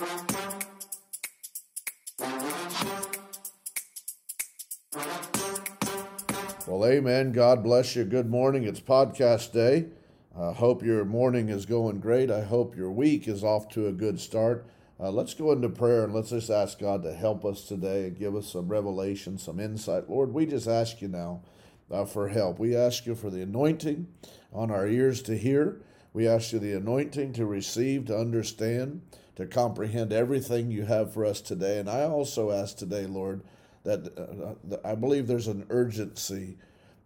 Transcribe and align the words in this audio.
Well, 0.00 0.08
amen. 6.86 7.32
God 7.32 7.64
bless 7.64 7.96
you. 7.96 8.04
Good 8.04 8.30
morning. 8.30 8.62
It's 8.62 8.78
podcast 8.78 9.52
day. 9.52 9.86
I 10.38 10.52
hope 10.52 10.84
your 10.84 11.04
morning 11.04 11.48
is 11.48 11.66
going 11.66 11.98
great. 11.98 12.30
I 12.30 12.44
hope 12.44 12.76
your 12.76 12.92
week 12.92 13.26
is 13.26 13.42
off 13.42 13.68
to 13.70 13.88
a 13.88 13.92
good 13.92 14.20
start. 14.20 14.68
Uh, 15.00 15.10
let's 15.10 15.34
go 15.34 15.50
into 15.50 15.68
prayer 15.68 16.04
and 16.04 16.14
let's 16.14 16.30
just 16.30 16.50
ask 16.50 16.78
God 16.78 17.02
to 17.02 17.12
help 17.12 17.44
us 17.44 17.64
today 17.64 18.06
and 18.06 18.16
give 18.16 18.36
us 18.36 18.46
some 18.46 18.68
revelation, 18.68 19.36
some 19.36 19.58
insight. 19.58 20.08
Lord, 20.08 20.32
we 20.32 20.46
just 20.46 20.68
ask 20.68 21.02
you 21.02 21.08
now 21.08 21.42
uh, 21.90 22.04
for 22.04 22.28
help. 22.28 22.60
We 22.60 22.76
ask 22.76 23.04
you 23.04 23.16
for 23.16 23.30
the 23.30 23.42
anointing 23.42 24.06
on 24.52 24.70
our 24.70 24.86
ears 24.86 25.22
to 25.22 25.36
hear. 25.36 25.80
We 26.18 26.26
ask 26.26 26.52
you 26.52 26.58
the 26.58 26.72
anointing 26.72 27.34
to 27.34 27.46
receive, 27.46 28.06
to 28.06 28.18
understand, 28.18 29.02
to 29.36 29.46
comprehend 29.46 30.12
everything 30.12 30.68
you 30.68 30.84
have 30.84 31.12
for 31.12 31.24
us 31.24 31.40
today. 31.40 31.78
And 31.78 31.88
I 31.88 32.02
also 32.02 32.50
ask 32.50 32.76
today, 32.76 33.06
Lord, 33.06 33.42
that 33.84 34.18
uh, 34.18 34.78
I 34.84 34.96
believe 34.96 35.28
there's 35.28 35.46
an 35.46 35.64
urgency 35.70 36.58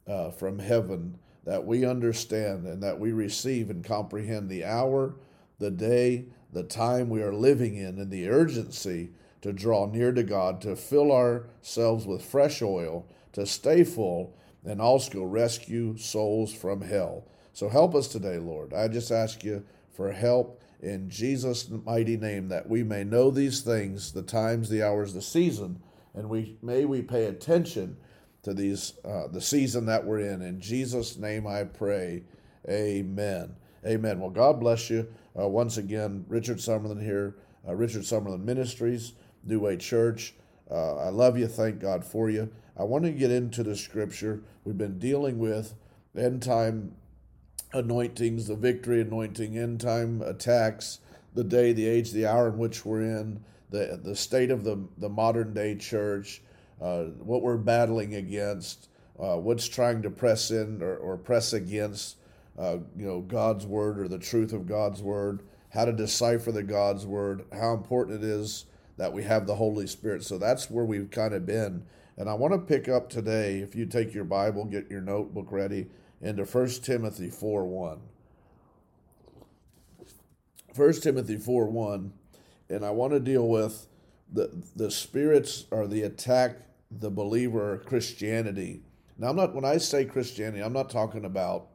uh, 0.09 0.31
from 0.31 0.61
heaven 0.61 1.19
that 1.45 1.67
we 1.67 1.85
understand 1.85 2.67
and 2.67 2.83
that 2.83 2.99
we 2.99 3.13
receive 3.13 3.69
and 3.69 3.85
comprehend 3.85 4.49
the 4.49 4.65
hour, 4.65 5.17
the 5.59 5.71
day, 5.71 6.25
the 6.51 6.63
time 6.63 7.11
we 7.11 7.21
are 7.21 7.35
living 7.35 7.77
in, 7.77 7.99
and 7.99 8.11
the 8.11 8.31
urgency 8.31 9.11
to 9.43 9.53
draw 9.53 9.85
near 9.85 10.13
to 10.13 10.23
God, 10.23 10.59
to 10.63 10.75
fill 10.75 11.13
ourselves 11.13 12.07
with 12.07 12.25
fresh 12.25 12.63
oil, 12.63 13.07
to 13.35 13.45
stay 13.45 13.85
full, 13.85 14.35
and 14.65 14.81
also 14.81 15.23
rescue 15.23 15.99
souls 15.99 16.55
from 16.55 16.81
hell. 16.81 17.27
So 17.53 17.69
help 17.69 17.95
us 17.95 18.09
today, 18.09 18.39
Lord. 18.39 18.73
I 18.73 18.89
just 18.89 19.11
ask 19.11 19.45
you 19.45 19.65
for 19.95 20.13
help 20.13 20.61
in 20.81 21.09
Jesus' 21.09 21.69
mighty 21.69 22.17
name 22.17 22.49
that 22.49 22.69
we 22.69 22.83
may 22.83 23.05
know 23.05 23.31
these 23.31 23.61
things, 23.61 24.13
the 24.13 24.23
times, 24.23 24.69
the 24.69 24.83
hours, 24.83 25.15
the 25.15 25.23
season, 25.23 25.81
and 26.15 26.29
we 26.29 26.57
may 26.63 26.85
we 26.85 27.03
pay 27.03 27.27
attention 27.27 27.97
to 28.43 28.53
these 28.53 28.95
uh, 29.05 29.29
the 29.29 29.41
season 29.41 29.87
that 29.87 30.05
we're 30.05 30.21
in. 30.21 30.43
In 30.43 30.61
Jesus' 30.61 31.17
name, 31.17 31.47
I 31.47 31.65
pray. 31.65 32.25
Amen. 32.69 33.57
Amen. 33.87 34.21
Well, 34.21 34.31
God 34.31 34.61
bless 34.61 34.91
you. 34.91 35.09
Uh, 35.39 35.49
once 35.49 35.77
again, 35.77 36.25
Richard 36.29 36.59
Summerlin 36.59 37.03
here, 37.03 37.37
uh, 37.67 37.75
Richard 37.75 38.03
Summerlin 38.03 38.45
Ministries, 38.45 39.13
New 39.45 39.61
Way 39.61 39.77
Church. 39.77 40.35
Uh, 40.71 40.97
I 40.97 41.09
love 41.09 41.37
you. 41.37 41.49
Thank 41.49 41.81
God 41.81 42.05
for 42.05 42.31
you. 42.31 42.51
I 42.77 42.85
want 42.85 43.05
to 43.05 43.11
get 43.11 43.31
into 43.31 43.63
the 43.63 43.77
scripture. 43.77 44.43
We've 44.65 44.79
been 44.79 44.99
dealing 44.99 45.39
with 45.39 45.75
end 46.17 46.43
time 46.43 46.95
anointings, 47.75 48.49
the 48.49 48.57
victory 48.57 49.01
anointing, 49.01 49.57
end 49.57 49.81
time 49.81 50.23
attacks, 50.23 51.01
the 51.35 51.45
day, 51.45 51.73
the 51.73 51.87
age, 51.87 52.13
the 52.13 52.27
hour 52.27 52.49
in 52.49 52.59
which 52.59 52.85
we're 52.85 53.03
in, 53.03 53.43
the 53.71 53.99
the 54.03 54.15
state 54.17 54.51
of 54.51 54.65
the 54.65 54.79
the 54.99 55.09
modern 55.09 55.55
day 55.55 55.75
church, 55.75 56.43
uh, 56.81 57.05
what 57.05 57.43
we're 57.43 57.57
battling 57.57 58.15
against, 58.15 58.89
uh, 59.19 59.37
what's 59.37 59.69
trying 59.69 60.03
to 60.03 60.11
press 60.11 60.51
in 60.51 60.83
or, 60.83 60.97
or 60.97 61.17
press 61.17 61.53
against, 61.53 62.17
uh, 62.59 62.79
you 62.97 63.07
know, 63.07 63.21
God's 63.21 63.67
word 63.67 63.99
or 63.99 64.09
the 64.09 64.19
truth 64.19 64.53
of 64.53 64.67
God's 64.67 65.03
word, 65.03 65.43
how 65.71 65.85
to 65.85 65.93
decipher 65.93 66.53
the 66.53 66.63
God's 66.63 67.07
word, 67.07 67.45
how 67.53 67.73
important 67.73 68.23
it 68.23 68.29
is 68.29 68.67
that 68.99 69.13
we 69.13 69.23
have 69.23 69.47
the 69.47 69.55
Holy 69.55 69.87
Spirit. 69.87 70.23
So 70.23 70.39
that's 70.39 70.71
where 70.71 70.85
we've 70.85 71.11
kind 71.11 71.35
of 71.35 71.47
been. 71.47 71.85
And 72.17 72.29
I 72.29 72.35
want 72.35 72.53
to 72.53 72.59
pick 72.59 72.89
up 72.89 73.09
today, 73.09 73.61
if 73.61 73.75
you 73.75 73.87
take 73.87 74.13
your 74.13 74.25
Bible, 74.25 74.67
get 74.67 74.91
your 74.91 75.01
notebook 75.01 75.51
ready, 75.51 75.87
into 76.23 76.45
1 76.45 76.69
Timothy 76.83 77.29
4 77.29 77.67
1. 77.67 78.01
1 80.75 80.93
Timothy 80.95 81.37
4 81.37 81.67
1. 81.67 82.13
And 82.71 82.85
I 82.85 82.91
want 82.91 83.13
to 83.13 83.21
deal 83.21 83.47
with 83.47 83.87
the, 84.33 84.51
the 84.75 84.91
spirits 84.91 85.67
or 85.71 85.87
the 85.87 86.03
attack 86.03 86.57
the 86.91 87.11
believer 87.11 87.83
Christianity. 87.87 88.83
Now, 89.19 89.31
I'm 89.31 89.37
not, 89.37 89.55
when 89.55 89.65
I 89.65 89.79
say 89.79 90.05
Christianity, 90.05 90.63
I'm 90.63 90.73
not 90.73 90.91
talking 90.91 91.25
about, 91.25 91.69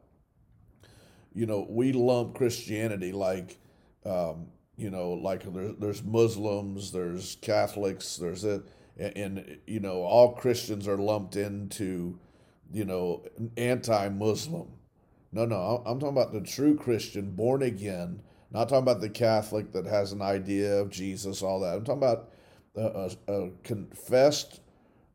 you 1.34 1.46
know, 1.46 1.66
we 1.68 1.92
lump 1.92 2.34
Christianity 2.34 3.12
like, 3.12 3.58
um, 4.04 4.46
you 4.76 4.90
know, 4.90 5.12
like 5.12 5.42
there, 5.52 5.72
there's 5.72 6.02
Muslims, 6.02 6.92
there's 6.92 7.36
Catholics, 7.40 8.16
there's 8.16 8.44
it, 8.44 8.62
and, 8.96 9.16
and, 9.16 9.58
you 9.66 9.80
know, 9.80 10.02
all 10.02 10.34
Christians 10.34 10.88
are 10.88 10.98
lumped 10.98 11.36
into, 11.36 12.18
you 12.72 12.84
know, 12.84 13.24
anti 13.56 14.08
Muslim. 14.08 14.68
No, 15.32 15.44
no, 15.44 15.82
I'm 15.84 16.00
talking 16.00 16.16
about 16.16 16.32
the 16.32 16.40
true 16.40 16.74
Christian, 16.74 17.32
born 17.32 17.62
again, 17.62 18.22
not 18.50 18.68
talking 18.68 18.82
about 18.82 19.00
the 19.00 19.10
Catholic 19.10 19.72
that 19.72 19.86
has 19.86 20.12
an 20.12 20.22
idea 20.22 20.78
of 20.78 20.90
Jesus, 20.90 21.42
all 21.42 21.60
that. 21.60 21.76
I'm 21.76 21.84
talking 21.84 22.02
about 22.02 22.30
a, 22.74 23.10
a, 23.28 23.32
a 23.32 23.50
confessed 23.62 24.60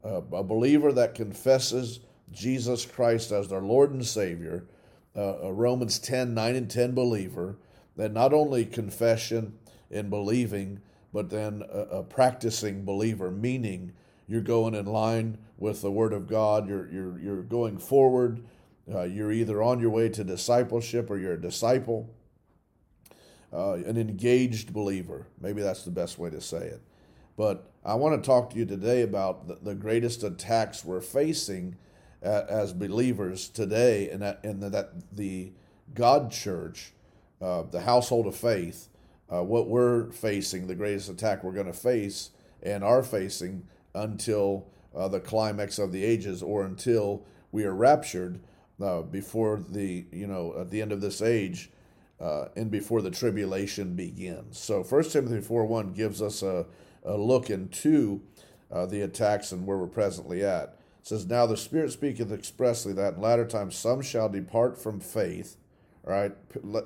uh, 0.04 0.22
a 0.34 0.44
believer 0.44 0.92
that 0.92 1.16
confesses 1.16 2.02
Jesus 2.32 2.86
Christ 2.86 3.32
as 3.32 3.48
their 3.48 3.62
Lord 3.62 3.92
and 3.92 4.06
Savior, 4.06 4.66
uh, 5.16 5.38
a 5.42 5.54
Romans 5.54 6.00
10 6.00 6.34
9 6.34 6.56
and 6.56 6.70
10 6.70 6.94
believer, 6.94 7.58
That 7.96 8.12
not 8.12 8.34
only 8.34 8.66
confession 8.66 9.54
and 9.92 10.10
believing, 10.10 10.82
but 11.14 11.30
then 11.30 11.64
a, 11.72 12.00
a, 12.00 12.04
practicing 12.04 12.84
believer, 12.84 13.30
meaning 13.30 13.94
you're 14.28 14.42
going 14.42 14.74
in 14.74 14.86
line 14.86 15.38
with 15.58 15.82
the 15.82 15.92
Word 15.92 16.14
of 16.14 16.28
God, 16.28 16.68
you're, 16.68 16.90
you're, 16.92 17.20
you're 17.20 17.44
going 17.44 17.78
forward, 17.78 18.44
uh, 18.94 19.04
you're 19.04 19.32
either 19.32 19.62
on 19.62 19.80
your 19.80 19.90
way 19.90 20.10
to 20.10 20.24
discipleship 20.24 21.10
or 21.10 21.18
you're 21.18 21.34
a 21.34 21.42
disciple, 21.42 22.10
uh, 23.54 23.74
an 23.74 23.98
engaged 23.98 24.74
believer. 24.74 25.28
Maybe 25.40 25.62
that's 25.62 25.86
the 25.86 25.92
best 25.92 26.18
way 26.18 26.30
to 26.30 26.42
say 26.42 26.66
it. 26.66 26.82
But 27.38 27.72
I 27.86 27.96
want 27.96 28.22
to 28.22 28.26
talk 28.26 28.52
to 28.52 28.58
you 28.58 28.66
today 28.66 29.02
about 29.02 29.48
the, 29.48 29.58
the 29.62 29.76
greatest 29.76 30.24
attacks 30.24 30.84
we're 30.84 31.02
facing 31.02 31.76
uh, 32.24 32.44
as 32.50 32.74
believers 32.74 33.50
today, 33.50 34.10
and 34.10 34.22
that, 34.22 34.44
and 34.44 34.62
that 34.64 35.16
the 35.16 35.52
God 35.94 36.32
Church, 36.32 36.94
uh, 37.42 37.64
the 37.64 37.82
household 37.82 38.28
of 38.28 38.36
faith, 38.36 38.88
uh, 39.32 39.44
what 39.44 39.68
we're 39.68 40.12
facing, 40.12 40.68
the 40.68 40.76
greatest 40.76 41.10
attack 41.10 41.44
we're 41.44 41.52
going 41.52 41.68
to 41.68 41.74
face 41.74 42.30
and 42.62 42.84
are 42.84 43.04
facing 43.04 43.68
until 43.94 44.68
uh, 44.96 45.08
the 45.08 45.20
climax 45.20 45.80
of 45.80 45.92
the 45.92 46.04
ages 46.04 46.42
or 46.42 46.64
until 46.64 47.26
we 47.52 47.64
are 47.64 47.74
raptured 47.74 48.40
uh, 48.82 49.02
before 49.02 49.64
the, 49.70 50.06
you 50.12 50.28
know, 50.28 50.56
at 50.60 50.70
the 50.72 50.82
end 50.82 50.92
of 50.92 51.02
this 51.02 51.22
age. 51.22 51.70
Uh, 52.20 52.48
and 52.56 52.72
before 52.72 53.02
the 53.02 53.12
tribulation 53.12 53.96
begins. 53.96 54.58
So 54.58 54.82
1 54.82 55.04
Timothy 55.06 55.42
4 55.42 55.66
1 55.66 55.92
gives 55.92 56.22
us 56.22 56.42
a, 56.42 56.66
a 57.04 57.18
look 57.18 57.50
into 57.50 58.22
uh, 58.72 58.86
the 58.86 59.02
attacks 59.02 59.52
and 59.52 59.68
where 59.68 59.78
we're 59.78 59.88
presently 59.88 60.44
at. 60.44 60.78
It 61.00 61.08
says, 61.08 61.28
Now 61.28 61.46
the 61.46 61.58
Spirit 61.58 61.92
speaketh 61.92 62.32
expressly 62.32 62.94
that 62.94 63.16
in 63.16 63.22
latter 63.22 63.46
times 63.46 63.76
some 63.76 64.02
shall 64.02 64.30
depart 64.30 64.82
from 64.82 65.00
faith. 65.00 65.58
Right, 66.06 66.34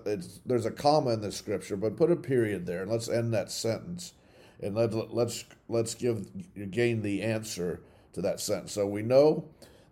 it's, 0.06 0.40
there's 0.46 0.67
a 0.67 0.72
comma 0.72 1.12
in 1.12 1.22
the 1.22 1.31
scripture, 1.31 1.75
but 1.75 1.97
put 1.97 2.12
a 2.12 2.16
period 2.16 2.67
there, 2.67 2.84
and 2.84 2.91
let's 2.91 3.09
end 3.09 3.34
that 3.34 3.50
sentence, 3.50 4.13
and 4.62 4.75
let, 4.75 4.94
let's 5.13 5.45
let's 5.68 5.94
give 5.95 6.25
gain 6.72 7.01
the 7.01 7.22
answer 7.22 7.81
to 8.13 8.22
that 8.22 8.40
sentence. 8.40 8.72
So 8.72 8.88
we 8.88 9.01
know 9.01 9.45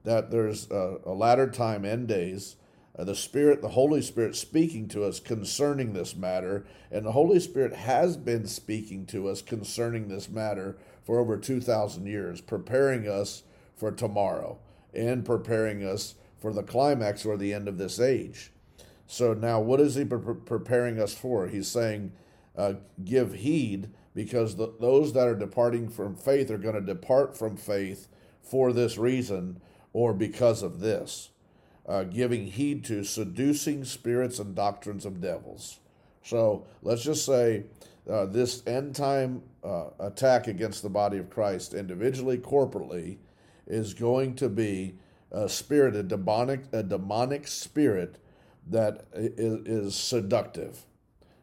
that 0.04 0.32
there's 0.32 0.70
a, 0.72 0.98
a 1.06 1.14
latter 1.14 1.50
time 1.50 1.86
end 1.86 2.08
days 2.08 2.56
uh, 2.98 3.04
the 3.04 3.16
Spirit, 3.16 3.62
the 3.62 3.70
Holy 3.70 4.02
Spirit, 4.02 4.36
speaking 4.36 4.88
to 4.90 5.04
us 5.04 5.20
concerning 5.20 5.94
this 5.94 6.16
matter. 6.16 6.66
And 6.92 7.06
the 7.06 7.12
Holy 7.12 7.40
Spirit 7.40 7.74
has 7.74 8.16
been 8.16 8.48
speaking 8.48 9.06
to 9.08 9.28
us 9.28 9.42
concerning 9.42 10.08
this 10.08 10.30
matter 10.30 10.78
for 11.04 11.20
over 11.20 11.38
2,000 11.38 12.06
years, 12.06 12.42
preparing 12.42 13.08
us 13.08 13.44
for 13.76 13.92
tomorrow 13.92 14.58
and 14.94 15.26
preparing 15.26 15.84
us 15.84 16.16
for 16.40 16.54
the 16.54 16.64
climax 16.64 17.26
or 17.26 17.36
the 17.36 17.54
end 17.54 17.68
of 17.68 17.78
this 17.78 18.00
age. 18.00 18.52
So 19.08 19.34
now, 19.34 19.60
what 19.60 19.82
is 19.82 19.96
He 19.96 20.06
pre- 20.06 20.36
preparing 20.36 21.00
us 21.00 21.14
for? 21.14 21.48
He's 21.48 21.68
saying, 21.68 22.14
uh, 22.58 22.76
give 23.04 23.34
heed 23.34 23.90
because 24.16 24.56
the, 24.56 24.74
those 24.80 25.14
that 25.14 25.28
are 25.28 25.36
departing 25.36 25.90
from 25.90 26.16
faith 26.16 26.50
are 26.50 26.58
going 26.58 26.74
to 26.74 26.82
depart 26.82 27.38
from 27.38 27.56
faith 27.56 28.08
for 28.42 28.74
this 28.74 28.98
reason 28.98 29.62
or 29.94 30.14
because 30.14 30.64
of 30.64 30.80
this 30.80 31.30
uh, 31.88 32.04
giving 32.04 32.48
heed 32.48 32.84
to 32.86 33.04
seducing 33.04 33.86
spirits 33.86 34.40
and 34.40 34.56
doctrines 34.56 35.06
of 35.06 35.22
devils. 35.22 35.80
So 36.24 36.66
let's 36.82 37.04
just 37.04 37.26
say 37.26 37.66
uh, 38.10 38.26
this 38.26 38.66
end 38.66 38.96
time 38.96 39.44
uh, 39.64 39.88
attack 40.00 40.48
against 40.48 40.82
the 40.82 40.90
body 40.90 41.18
of 41.18 41.30
Christ, 41.30 41.74
individually, 41.74 42.38
corporately, 42.38 43.18
is 43.68 43.94
going 43.94 44.36
to 44.36 44.50
be 44.50 44.96
a 45.32 45.50
spirit, 45.50 45.96
a 45.96 46.04
demonic, 46.04 46.62
a 46.72 46.82
demonic 46.82 47.48
spirit 47.48 48.18
that 48.68 49.06
is, 49.14 49.68
is 49.68 49.96
seductive. 49.96 50.86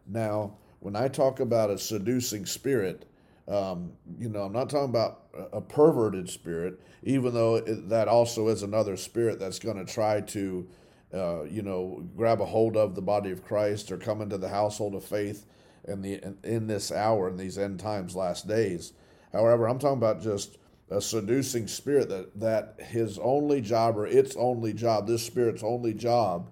Now, 0.06 0.55
when 0.82 0.96
I 0.96 1.06
talk 1.06 1.38
about 1.38 1.70
a 1.70 1.79
seducing 1.79 2.44
spirit, 2.44 3.06
um, 3.46 3.93
you 4.19 4.29
know, 4.29 4.43
I'm 4.43 4.52
not 4.52 4.69
talking 4.69 4.90
about 4.90 5.20
a 5.52 5.61
perverted 5.61 6.29
spirit, 6.29 6.81
even 7.05 7.32
though 7.32 7.56
it, 7.56 7.88
that 7.88 8.08
also 8.08 8.49
is 8.49 8.64
another 8.64 8.96
spirit 8.96 9.38
that's 9.38 9.61
going 9.61 9.76
to 9.84 9.90
try 9.90 10.20
to, 10.20 10.69
uh, 11.14 11.44
you 11.44 11.62
know, 11.62 12.05
grab 12.17 12.40
a 12.40 12.44
hold 12.44 12.76
of 12.76 12.96
the 12.96 13.02
body 13.02 13.31
of 13.31 13.44
Christ 13.44 13.93
or 13.93 13.96
come 13.96 14.20
into 14.20 14.38
the 14.38 14.49
household 14.49 14.96
of 14.96 15.05
faith 15.05 15.46
in 15.84 16.02
the 16.02 16.14
in, 16.14 16.38
in 16.43 16.67
this 16.67 16.90
hour 16.90 17.29
in 17.29 17.37
these 17.37 17.58
end 17.58 17.79
times 17.79 18.17
last 18.17 18.49
days. 18.49 18.93
However, 19.32 19.69
I'm 19.69 19.79
talking 19.79 19.99
about 19.99 20.20
just 20.20 20.58
a 20.90 21.00
seducing 21.00 21.69
spirit 21.69 22.08
that 22.08 22.40
that 22.40 22.87
his 22.87 23.19
only 23.20 23.61
job 23.61 23.96
or 23.96 24.06
its 24.06 24.34
only 24.37 24.73
job, 24.73 25.06
this 25.06 25.25
spirit's 25.25 25.62
only 25.62 25.94
job 25.94 26.51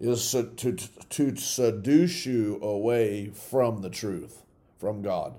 is 0.00 0.30
to, 0.32 0.72
to, 1.10 1.36
seduce 1.36 2.26
you 2.26 2.58
away 2.62 3.28
from 3.28 3.80
the 3.80 3.90
truth, 3.90 4.42
from 4.78 5.02
God. 5.02 5.34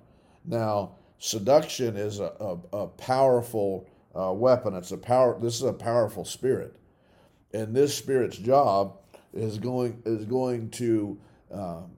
Now, 0.45 0.95
seduction 1.19 1.97
is 1.97 2.19
a, 2.19 2.31
a, 2.39 2.57
a 2.73 2.87
powerful 2.87 3.89
uh, 4.17 4.31
weapon. 4.31 4.73
It's 4.75 4.91
a 4.91 4.97
power. 4.97 5.37
This 5.39 5.55
is 5.55 5.63
a 5.63 5.73
powerful 5.73 6.25
spirit, 6.25 6.75
and 7.53 7.75
this 7.75 7.95
spirit's 7.97 8.37
job 8.37 8.97
is 9.33 9.57
going 9.57 10.01
is 10.05 10.25
going 10.25 10.69
to 10.71 11.19
um, 11.51 11.91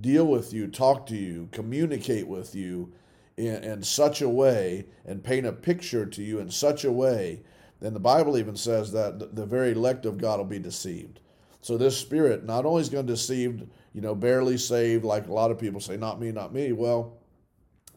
deal 0.00 0.26
with 0.26 0.52
you, 0.52 0.66
talk 0.66 1.06
to 1.06 1.16
you, 1.16 1.48
communicate 1.52 2.26
with 2.26 2.54
you 2.54 2.92
in, 3.36 3.62
in 3.62 3.82
such 3.82 4.22
a 4.22 4.28
way, 4.28 4.86
and 5.04 5.22
paint 5.22 5.46
a 5.46 5.52
picture 5.52 6.06
to 6.06 6.22
you 6.22 6.38
in 6.38 6.50
such 6.50 6.84
a 6.84 6.92
way. 6.92 7.42
And 7.80 7.94
the 7.94 8.00
Bible 8.00 8.36
even 8.36 8.56
says 8.56 8.92
that 8.92 9.34
the 9.34 9.46
very 9.46 9.72
elect 9.72 10.04
of 10.04 10.18
God 10.18 10.38
will 10.38 10.46
be 10.46 10.58
deceived. 10.58 11.20
So 11.62 11.76
this 11.76 11.96
spirit 11.96 12.44
not 12.44 12.64
only 12.64 12.80
is 12.80 12.88
going 12.88 13.06
to 13.06 13.12
deceive, 13.12 13.68
you 13.92 14.00
know, 14.00 14.14
barely 14.14 14.56
saved, 14.56 15.04
like 15.04 15.26
a 15.26 15.32
lot 15.32 15.50
of 15.50 15.58
people 15.58 15.80
say, 15.80 15.96
not 15.96 16.20
me, 16.20 16.32
not 16.32 16.54
me. 16.54 16.72
Well, 16.72 17.18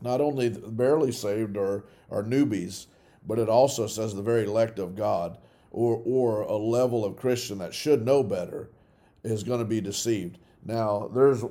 not 0.02 0.20
only 0.20 0.50
barely 0.50 1.12
saved 1.12 1.56
are, 1.56 1.86
are 2.12 2.24
newbies, 2.24 2.88
but 3.26 3.40
it 3.40 3.48
also 3.48 3.88
says 3.88 4.14
the 4.14 4.22
very 4.22 4.44
elect 4.44 4.80
of 4.80 4.96
God 4.96 5.38
or, 5.72 6.02
or 6.06 6.42
a 6.42 6.58
level 6.58 7.06
of 7.06 7.16
Christian 7.16 7.58
that 7.60 7.74
should 7.74 8.06
know 8.06 8.22
better 8.22 8.70
is 9.24 9.44
going 9.44 9.60
to 9.60 9.66
be 9.66 9.80
deceived. 9.80 10.40
Now, 10.66 11.10
there's, 11.14 11.44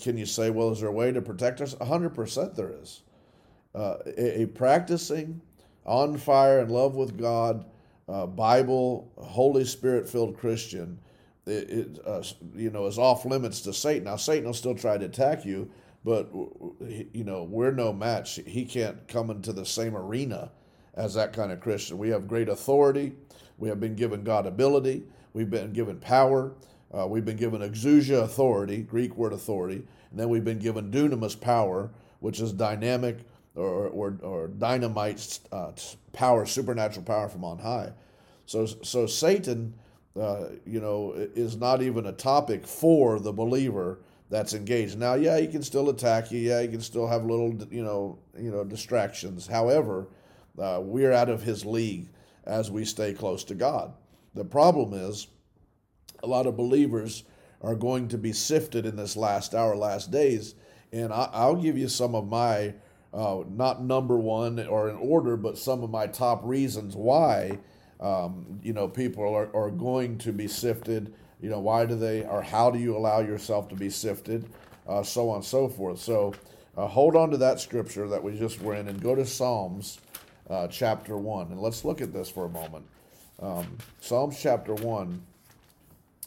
can 0.00 0.16
you 0.16 0.26
say, 0.26 0.50
well, 0.50 0.70
is 0.70 0.80
there 0.80 0.88
a 0.88 0.92
way 0.92 1.12
to 1.12 1.22
protect 1.22 1.60
us? 1.60 1.74
100% 1.76 2.54
there 2.54 2.72
is. 2.80 3.02
Uh, 3.74 3.96
a, 4.18 4.42
a, 4.42 4.46
practicing, 4.46 5.40
on 5.84 6.16
fire, 6.16 6.60
in 6.60 6.68
love 6.68 6.94
with 6.94 7.18
God, 7.18 7.64
uh, 8.08 8.26
Bible, 8.26 9.10
Holy 9.16 9.64
Spirit 9.64 10.08
filled 10.08 10.36
Christian 10.36 10.98
it, 11.46 11.70
it 11.70 11.98
uh, 12.06 12.22
you 12.54 12.70
know 12.70 12.86
is 12.86 12.98
off 12.98 13.24
limits 13.24 13.60
to 13.62 13.72
Satan. 13.72 14.04
Now 14.04 14.16
Satan 14.16 14.44
will 14.44 14.54
still 14.54 14.74
try 14.74 14.98
to 14.98 15.04
attack 15.04 15.44
you, 15.44 15.70
but 16.04 16.30
you 17.12 17.24
know 17.24 17.44
we're 17.44 17.72
no 17.72 17.92
match. 17.92 18.40
He 18.46 18.64
can't 18.64 19.06
come 19.08 19.30
into 19.30 19.52
the 19.52 19.66
same 19.66 19.96
arena 19.96 20.50
as 20.94 21.14
that 21.14 21.32
kind 21.32 21.52
of 21.52 21.60
Christian. 21.60 21.98
We 21.98 22.10
have 22.10 22.28
great 22.28 22.48
authority. 22.48 23.12
We 23.58 23.68
have 23.68 23.80
been 23.80 23.94
given 23.94 24.24
God 24.24 24.46
ability. 24.46 25.04
We've 25.32 25.50
been 25.50 25.72
given 25.72 25.98
power. 25.98 26.52
Uh, 26.92 27.06
we've 27.06 27.24
been 27.24 27.36
given 27.36 27.62
exousia 27.62 28.22
authority, 28.22 28.82
Greek 28.82 29.16
word 29.16 29.32
authority, 29.32 29.82
and 30.10 30.20
then 30.20 30.28
we've 30.28 30.44
been 30.44 30.58
given 30.58 30.90
dunamis 30.90 31.40
power, 31.40 31.90
which 32.20 32.38
is 32.38 32.52
dynamic 32.52 33.20
or, 33.54 33.88
or, 33.88 34.18
or 34.22 34.48
dynamite 34.48 35.38
uh, 35.52 35.72
power, 36.12 36.44
supernatural 36.44 37.04
power 37.04 37.28
from 37.28 37.44
on 37.44 37.58
high. 37.58 37.92
So, 38.44 38.66
so 38.66 39.06
Satan 39.06 39.74
uh, 40.18 40.48
you 40.66 40.80
know, 40.80 41.12
is 41.16 41.56
not 41.56 41.82
even 41.82 42.06
a 42.06 42.12
topic 42.12 42.66
for 42.66 43.18
the 43.18 43.32
believer 43.32 44.00
that's 44.28 44.54
engaged. 44.54 44.98
Now, 44.98 45.14
yeah, 45.14 45.38
he 45.38 45.46
can 45.46 45.62
still 45.62 45.90
attack 45.90 46.30
you. 46.30 46.38
Yeah, 46.38 46.62
he 46.62 46.68
can 46.68 46.80
still 46.80 47.06
have 47.06 47.24
little, 47.24 47.54
you 47.70 47.82
know, 47.82 48.18
you 48.38 48.50
know, 48.50 48.64
distractions. 48.64 49.46
However, 49.46 50.08
uh, 50.58 50.80
we're 50.82 51.12
out 51.12 51.28
of 51.28 51.42
his 51.42 51.64
league 51.64 52.08
as 52.44 52.70
we 52.70 52.84
stay 52.84 53.14
close 53.14 53.44
to 53.44 53.54
God. 53.54 53.92
The 54.34 54.44
problem 54.44 54.92
is, 54.94 55.28
a 56.22 56.26
lot 56.26 56.46
of 56.46 56.56
believers 56.56 57.24
are 57.60 57.74
going 57.74 58.08
to 58.08 58.18
be 58.18 58.32
sifted 58.32 58.86
in 58.86 58.96
this 58.96 59.16
last 59.16 59.54
hour, 59.54 59.76
last 59.76 60.10
days, 60.10 60.54
and 60.92 61.12
I, 61.12 61.46
will 61.46 61.56
give 61.56 61.78
you 61.78 61.88
some 61.88 62.14
of 62.14 62.28
my, 62.28 62.74
uh, 63.14 63.42
not 63.48 63.82
number 63.82 64.18
one 64.18 64.58
or 64.66 64.90
in 64.90 64.96
order, 64.96 65.36
but 65.36 65.58
some 65.58 65.82
of 65.82 65.90
my 65.90 66.06
top 66.06 66.42
reasons 66.44 66.94
why 66.96 67.58
um, 68.02 68.60
you 68.62 68.72
know, 68.72 68.88
people 68.88 69.32
are, 69.32 69.48
are 69.54 69.70
going 69.70 70.18
to 70.18 70.32
be 70.32 70.48
sifted. 70.48 71.14
You 71.40 71.48
know, 71.50 71.60
why 71.60 71.86
do 71.86 71.94
they, 71.94 72.24
or 72.24 72.42
how 72.42 72.70
do 72.70 72.78
you 72.78 72.96
allow 72.96 73.20
yourself 73.20 73.68
to 73.68 73.76
be 73.76 73.88
sifted? 73.90 74.50
Uh, 74.86 75.04
so 75.04 75.30
on 75.30 75.36
and 75.36 75.44
so 75.44 75.68
forth. 75.68 76.00
So 76.00 76.34
uh, 76.76 76.88
hold 76.88 77.14
on 77.14 77.30
to 77.30 77.36
that 77.38 77.60
scripture 77.60 78.08
that 78.08 78.22
we 78.22 78.36
just 78.36 78.60
were 78.60 78.74
in 78.74 78.88
and 78.88 79.00
go 79.00 79.14
to 79.14 79.24
Psalms 79.24 80.00
uh, 80.50 80.66
chapter 80.66 81.16
1. 81.16 81.52
And 81.52 81.60
let's 81.60 81.84
look 81.84 82.00
at 82.00 82.12
this 82.12 82.28
for 82.28 82.44
a 82.46 82.48
moment. 82.48 82.84
Um, 83.40 83.78
Psalms 84.00 84.38
chapter 84.40 84.74
1, 84.74 85.22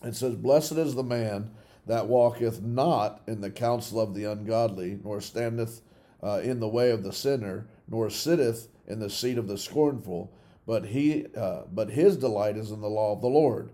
it 0.04 0.16
says, 0.16 0.36
Blessed 0.36 0.74
is 0.74 0.96
the 0.96 1.04
man 1.04 1.52
that 1.88 2.08
walketh 2.08 2.62
not 2.62 3.22
in 3.28 3.42
the 3.42 3.52
counsel 3.52 4.00
of 4.00 4.16
the 4.16 4.24
ungodly, 4.24 4.98
nor 5.04 5.20
standeth 5.20 5.82
uh, 6.24 6.40
in 6.42 6.62
the 6.62 6.68
way 6.68 6.92
of 6.92 7.04
the 7.04 7.14
sinner, 7.14 7.68
nor 7.90 8.10
sitteth 8.10 8.70
in 8.88 9.00
the 9.00 9.10
seat 9.10 9.38
of 9.38 9.48
the 9.48 9.58
scornful 9.58 10.32
but 10.66 10.88
he 10.88 11.28
uh, 11.36 11.64
but 11.72 11.92
his 11.92 12.18
delight 12.18 12.58
is 12.58 12.72
in 12.72 12.82
the 12.82 12.90
law 12.90 13.14
of 13.14 13.22
the 13.22 13.28
Lord, 13.28 13.72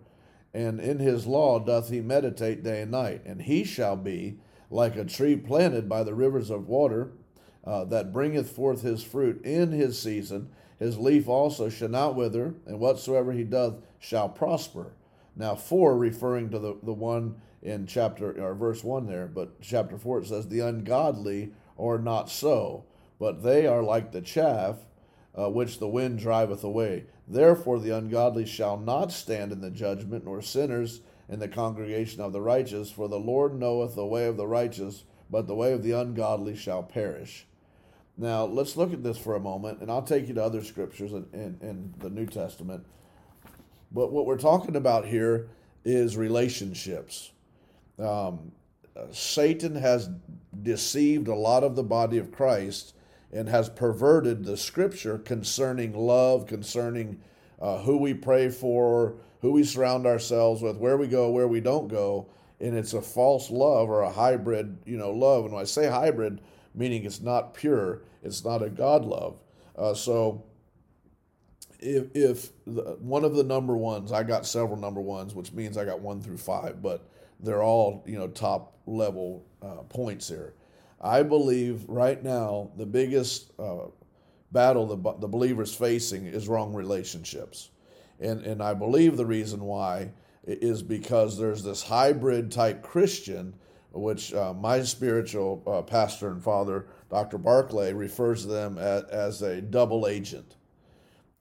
and 0.54 0.80
in 0.80 1.00
his 1.00 1.26
law 1.26 1.60
doth 1.60 1.90
he 1.90 2.02
meditate 2.02 2.64
day 2.64 2.82
and 2.82 2.92
night. 2.92 3.22
And 3.26 3.42
he 3.42 3.64
shall 3.64 3.96
be 3.96 4.38
like 4.70 4.96
a 4.96 5.06
tree 5.06 5.36
planted 5.36 5.88
by 5.88 6.04
the 6.04 6.14
rivers 6.14 6.50
of 6.50 6.68
water, 6.68 7.12
uh, 7.66 7.86
that 7.86 8.14
bringeth 8.14 8.50
forth 8.50 8.82
his 8.82 9.04
fruit 9.04 9.44
in 9.44 9.72
his 9.72 10.00
season. 10.00 10.50
His 10.80 10.98
leaf 10.98 11.28
also 11.28 11.70
shall 11.70 11.90
not 11.90 12.16
wither, 12.16 12.56
and 12.66 12.80
whatsoever 12.80 13.32
he 13.34 13.44
doth 13.44 13.76
shall 14.00 14.30
prosper. 14.30 14.94
Now, 15.36 15.56
four 15.56 15.98
referring 15.98 16.50
to 16.50 16.60
the, 16.60 16.78
the 16.82 16.94
one 16.94 17.36
in 17.62 17.86
chapter 17.86 18.44
or 18.44 18.56
verse 18.56 18.84
one 18.84 19.06
there, 19.06 19.28
but 19.28 19.62
chapter 19.62 19.98
four 19.98 20.20
it 20.20 20.28
says, 20.28 20.48
The 20.48 20.62
ungodly 20.62 21.52
are 21.78 22.00
not 22.00 22.30
so, 22.30 22.86
but 23.20 23.44
they 23.44 23.68
are 23.68 23.84
like 23.84 24.12
the 24.12 24.22
chaff 24.22 24.78
uh, 25.38 25.50
which 25.50 25.80
the 25.80 25.88
wind 25.88 26.20
driveth 26.20 26.64
away. 26.64 27.06
Therefore, 27.28 27.80
the 27.80 27.96
ungodly 27.96 28.46
shall 28.46 28.78
not 28.78 29.12
stand 29.12 29.52
in 29.52 29.62
the 29.62 29.72
judgment, 29.72 30.26
nor 30.26 30.42
sinners 30.42 31.02
in 31.30 31.40
the 31.40 31.48
congregation 31.48 32.22
of 32.22 32.34
the 32.34 32.42
righteous. 32.42 32.92
For 32.92 33.08
the 33.08 33.20
Lord 33.20 33.58
knoweth 33.58 33.96
the 33.96 34.06
way 34.06 34.26
of 34.26 34.38
the 34.38 34.48
righteous, 34.48 35.04
but 35.30 35.48
the 35.48 35.56
way 35.56 35.72
of 35.72 35.84
the 35.84 35.92
ungodly 35.92 36.56
shall 36.56 36.84
perish. 36.84 37.48
Now, 38.18 38.44
let's 38.46 38.76
look 38.76 38.92
at 38.94 39.04
this 39.04 39.18
for 39.18 39.36
a 39.36 39.40
moment, 39.40 39.80
and 39.80 39.90
I'll 39.90 40.02
take 40.02 40.28
you 40.28 40.34
to 40.34 40.44
other 40.44 40.64
scriptures 40.64 41.14
in, 41.14 41.26
in, 41.34 41.58
in 41.62 41.94
the 42.00 42.10
New 42.10 42.26
Testament. 42.26 42.86
But 43.92 44.12
what 44.12 44.26
we're 44.26 44.38
talking 44.38 44.76
about 44.76 45.06
here 45.06 45.48
is 45.84 46.18
relationships. 46.18 47.32
Um, 47.98 48.52
Satan 49.12 49.76
has 49.76 50.10
deceived 50.62 51.30
a 51.30 51.36
lot 51.36 51.64
of 51.64 51.76
the 51.76 51.84
body 51.84 52.18
of 52.18 52.32
Christ 52.32 52.94
and 53.32 53.48
has 53.48 53.70
perverted 53.70 54.44
the 54.44 54.58
scripture 54.58 55.18
concerning 55.18 55.94
love, 55.94 56.48
concerning 56.48 57.20
uh, 57.62 57.80
who 57.80 57.98
we 57.98 58.14
pray 58.14 58.50
for, 58.50 59.16
who 59.42 59.52
we 59.52 59.64
surround 59.64 60.06
ourselves 60.06 60.62
with, 60.62 60.78
where 60.78 60.98
we 60.98 61.08
go, 61.08 61.30
where 61.30 61.48
we 61.48 61.62
don't 61.62 61.88
go. 61.88 62.28
And 62.60 62.76
it's 62.78 62.94
a 62.94 63.02
false 63.02 63.50
love 63.50 63.90
or 63.90 64.02
a 64.02 64.12
hybrid, 64.12 64.78
you 64.86 64.98
know, 64.98 65.12
love. 65.12 65.46
And 65.46 65.54
when 65.54 65.62
I 65.62 65.66
say 65.66 65.90
hybrid, 65.90 66.42
meaning 66.76 67.06
it's 67.06 67.22
not 67.22 67.54
pure, 67.54 68.04
it's 68.24 68.44
not 68.44 68.62
a 68.62 68.70
God 68.70 69.06
love. 69.06 69.40
Uh, 69.76 69.94
so 69.94 70.44
if, 71.80 72.08
if 72.14 72.50
the, 72.66 72.98
one 73.00 73.24
of 73.24 73.34
the 73.36 73.44
number 73.44 73.76
ones, 73.76 74.12
I 74.12 74.24
got 74.24 74.46
several 74.46 74.78
number 74.78 75.02
ones, 75.02 75.34
which 75.34 75.52
means 75.52 75.78
I 75.78 75.86
got 75.86 76.02
one 76.02 76.22
through 76.22 76.38
five, 76.38 76.82
but 76.82 77.10
they're 77.40 77.64
all, 77.64 78.04
you 78.06 78.20
know, 78.20 78.28
top 78.28 78.78
level 78.86 79.44
uh, 79.62 79.84
points 79.90 80.28
here. 80.28 80.54
I 81.02 81.24
believe 81.24 81.84
right 81.88 82.24
now 82.24 82.70
the 82.78 82.86
biggest 82.86 83.52
uh, 83.60 83.88
battle 84.52 84.86
the, 84.86 85.20
the 85.20 85.28
believer's 85.28 85.74
facing 85.74 86.28
is 86.28 86.48
wrong 86.48 86.74
relationships. 86.74 87.70
And, 88.20 88.46
and 88.46 88.62
I 88.62 88.76
believe 88.76 89.18
the 89.18 89.26
reason 89.26 89.64
why 89.64 90.12
is 90.44 90.84
because 90.84 91.38
there's 91.38 91.64
this 91.64 91.82
hybrid 91.82 92.52
type 92.52 92.84
Christian, 92.84 93.54
which 93.94 94.34
uh, 94.34 94.54
my 94.54 94.84
spiritual 94.84 95.64
uh, 95.66 95.82
pastor 95.82 96.30
and 96.30 96.44
father, 96.44 96.88
Dr. 97.10 97.38
Barclay, 97.38 97.94
refers 97.94 98.44
to 98.44 98.48
them 98.48 98.78
as, 98.78 99.04
as 99.06 99.42
a 99.42 99.62
double 99.62 100.08
agent. 100.08 100.56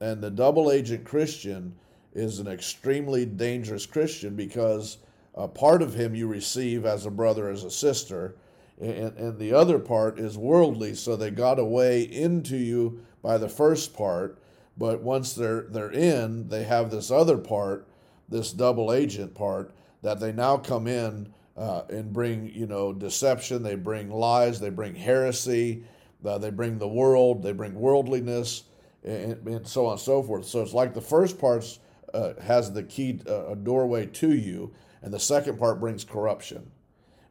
And 0.00 0.22
the 0.22 0.30
double 0.30 0.70
agent 0.70 1.04
Christian 1.04 1.74
is 2.14 2.38
an 2.38 2.48
extremely 2.48 3.26
dangerous 3.26 3.86
Christian 3.86 4.34
because 4.34 4.98
a 5.34 5.46
part 5.46 5.82
of 5.82 5.94
him 5.94 6.14
you 6.14 6.26
receive 6.26 6.86
as 6.86 7.06
a 7.06 7.10
brother, 7.10 7.50
as 7.50 7.64
a 7.64 7.70
sister, 7.70 8.36
and, 8.80 9.16
and 9.16 9.38
the 9.38 9.52
other 9.52 9.78
part 9.78 10.18
is 10.18 10.38
worldly. 10.38 10.94
So 10.94 11.16
they 11.16 11.30
got 11.30 11.58
away 11.58 12.02
into 12.02 12.56
you 12.56 13.04
by 13.22 13.38
the 13.38 13.49
first 13.49 13.94
part, 13.94 14.42
but 14.76 15.02
once 15.02 15.34
they're 15.34 15.62
they're 15.62 15.92
in, 15.92 16.49
they 16.49 16.64
have 16.64 16.90
this 16.90 17.10
other 17.10 17.38
part, 17.38 17.87
this 18.28 18.52
double 18.52 18.92
agent 18.92 19.34
part 19.34 19.72
that 20.02 20.20
they 20.20 20.32
now 20.32 20.56
come 20.56 20.87
in 20.87 21.32
uh, 21.56 21.82
and 21.90 22.12
bring 22.12 22.50
you 22.54 22.66
know 22.66 22.92
deception. 22.92 23.62
They 23.62 23.75
bring 23.75 24.10
lies. 24.10 24.60
They 24.60 24.70
bring 24.70 24.94
heresy. 24.94 25.84
Uh, 26.25 26.38
they 26.38 26.50
bring 26.50 26.78
the 26.78 26.88
world. 26.88 27.42
They 27.42 27.52
bring 27.52 27.75
worldliness, 27.75 28.64
and, 29.04 29.46
and, 29.46 29.66
so 29.66 29.87
on 29.87 29.92
and 29.92 30.00
so 30.00 30.22
forth. 30.22 30.46
So 30.46 30.62
it's 30.62 30.75
like 30.75 30.94
the 30.94 31.00
first 31.00 31.38
part 31.38 31.78
uh, 32.12 32.34
has 32.42 32.72
the 32.72 32.82
key, 32.82 33.20
uh, 33.26 33.49
a 33.49 33.56
doorway 33.56 34.06
to 34.06 34.32
you, 34.32 34.72
and 35.02 35.12
the 35.12 35.20
second 35.20 35.58
part 35.58 35.80
brings 35.80 36.04
corruption. 36.04 36.70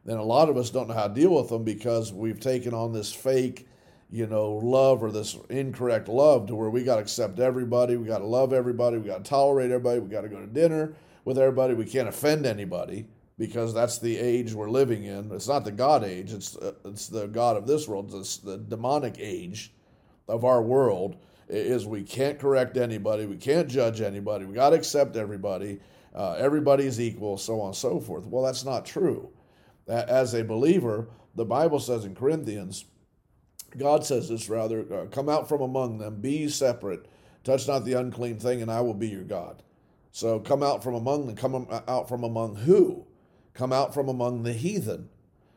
Then 0.04 0.16
a 0.16 0.22
lot 0.22 0.48
of 0.48 0.56
us 0.56 0.70
don't 0.70 0.88
know 0.88 0.94
how 0.94 1.08
to 1.08 1.14
deal 1.14 1.34
with 1.34 1.48
them 1.48 1.64
because 1.64 2.12
we've 2.12 2.40
taken 2.40 2.72
on 2.72 2.92
this 2.92 3.12
fake, 3.12 3.68
you 4.10 4.26
know, 4.26 4.52
love 4.52 5.02
or 5.02 5.10
this 5.10 5.36
incorrect 5.48 6.08
love 6.08 6.46
to 6.46 6.54
where 6.54 6.70
we 6.70 6.82
got 6.82 6.96
to 6.96 7.02
accept 7.02 7.38
everybody, 7.38 7.96
we 7.96 8.06
got 8.06 8.18
to 8.18 8.26
love 8.26 8.52
everybody, 8.52 8.98
we 8.98 9.06
got 9.06 9.24
to 9.24 9.28
tolerate 9.28 9.70
everybody, 9.70 10.00
we 10.00 10.08
got 10.08 10.22
to 10.22 10.28
go 10.28 10.40
to 10.40 10.46
dinner 10.46 10.94
with 11.24 11.38
everybody, 11.38 11.74
we 11.74 11.84
can't 11.84 12.08
offend 12.08 12.46
anybody 12.46 13.06
because 13.40 13.72
that's 13.72 13.98
the 13.98 14.18
age 14.18 14.52
we're 14.52 14.68
living 14.68 15.04
in. 15.04 15.32
It's 15.32 15.48
not 15.48 15.64
the 15.64 15.72
God 15.72 16.04
age; 16.04 16.32
it's 16.34 16.56
uh, 16.56 16.72
it's 16.84 17.08
the 17.08 17.26
God 17.26 17.56
of 17.56 17.66
this 17.66 17.88
world. 17.88 18.12
It's 18.14 18.36
the 18.36 18.58
demonic 18.58 19.16
age 19.18 19.72
of 20.28 20.44
our 20.44 20.62
world. 20.62 21.16
Is 21.48 21.86
we 21.86 22.02
can't 22.04 22.38
correct 22.38 22.76
anybody, 22.76 23.26
we 23.26 23.36
can't 23.36 23.66
judge 23.66 24.02
anybody, 24.02 24.44
we 24.44 24.54
got 24.54 24.70
to 24.70 24.76
accept 24.76 25.16
everybody. 25.16 25.80
Uh, 26.14 26.34
everybody's 26.34 27.00
equal, 27.00 27.38
so 27.38 27.60
on 27.60 27.68
and 27.68 27.76
so 27.76 27.98
forth. 27.98 28.26
Well, 28.26 28.44
that's 28.44 28.64
not 28.64 28.84
true. 28.84 29.30
As 29.90 30.34
a 30.34 30.44
believer, 30.44 31.08
the 31.34 31.44
Bible 31.44 31.80
says 31.80 32.04
in 32.04 32.14
Corinthians, 32.14 32.84
God 33.76 34.04
says 34.04 34.28
this 34.28 34.48
rather, 34.48 34.86
uh, 34.92 35.06
come 35.06 35.28
out 35.28 35.48
from 35.48 35.60
among 35.60 35.98
them, 35.98 36.20
be 36.20 36.48
separate, 36.48 37.06
touch 37.44 37.66
not 37.66 37.84
the 37.84 37.94
unclean 37.94 38.38
thing, 38.38 38.62
and 38.62 38.70
I 38.70 38.80
will 38.80 38.94
be 38.94 39.08
your 39.08 39.24
God. 39.24 39.62
So 40.12 40.40
come 40.40 40.62
out 40.62 40.82
from 40.82 40.94
among 40.94 41.26
them, 41.26 41.36
come 41.36 41.66
out 41.88 42.08
from 42.08 42.24
among 42.24 42.56
who? 42.56 43.06
Come 43.54 43.72
out 43.72 43.94
from 43.94 44.08
among 44.08 44.42
the 44.42 44.52
heathen. 44.52 45.08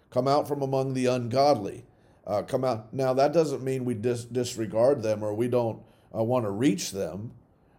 Come 0.09 0.27
out 0.27 0.47
from 0.47 0.61
among 0.61 0.93
the 0.93 1.07
ungodly. 1.07 1.85
Uh, 2.25 2.43
come 2.43 2.63
out. 2.63 2.93
Now, 2.93 3.13
that 3.13 3.33
doesn't 3.33 3.63
mean 3.63 3.85
we 3.85 3.95
dis- 3.95 4.25
disregard 4.25 5.01
them 5.01 5.23
or 5.23 5.33
we 5.33 5.47
don't 5.47 5.81
uh, 6.15 6.23
want 6.23 6.45
to 6.45 6.51
reach 6.51 6.91
them. 6.91 7.33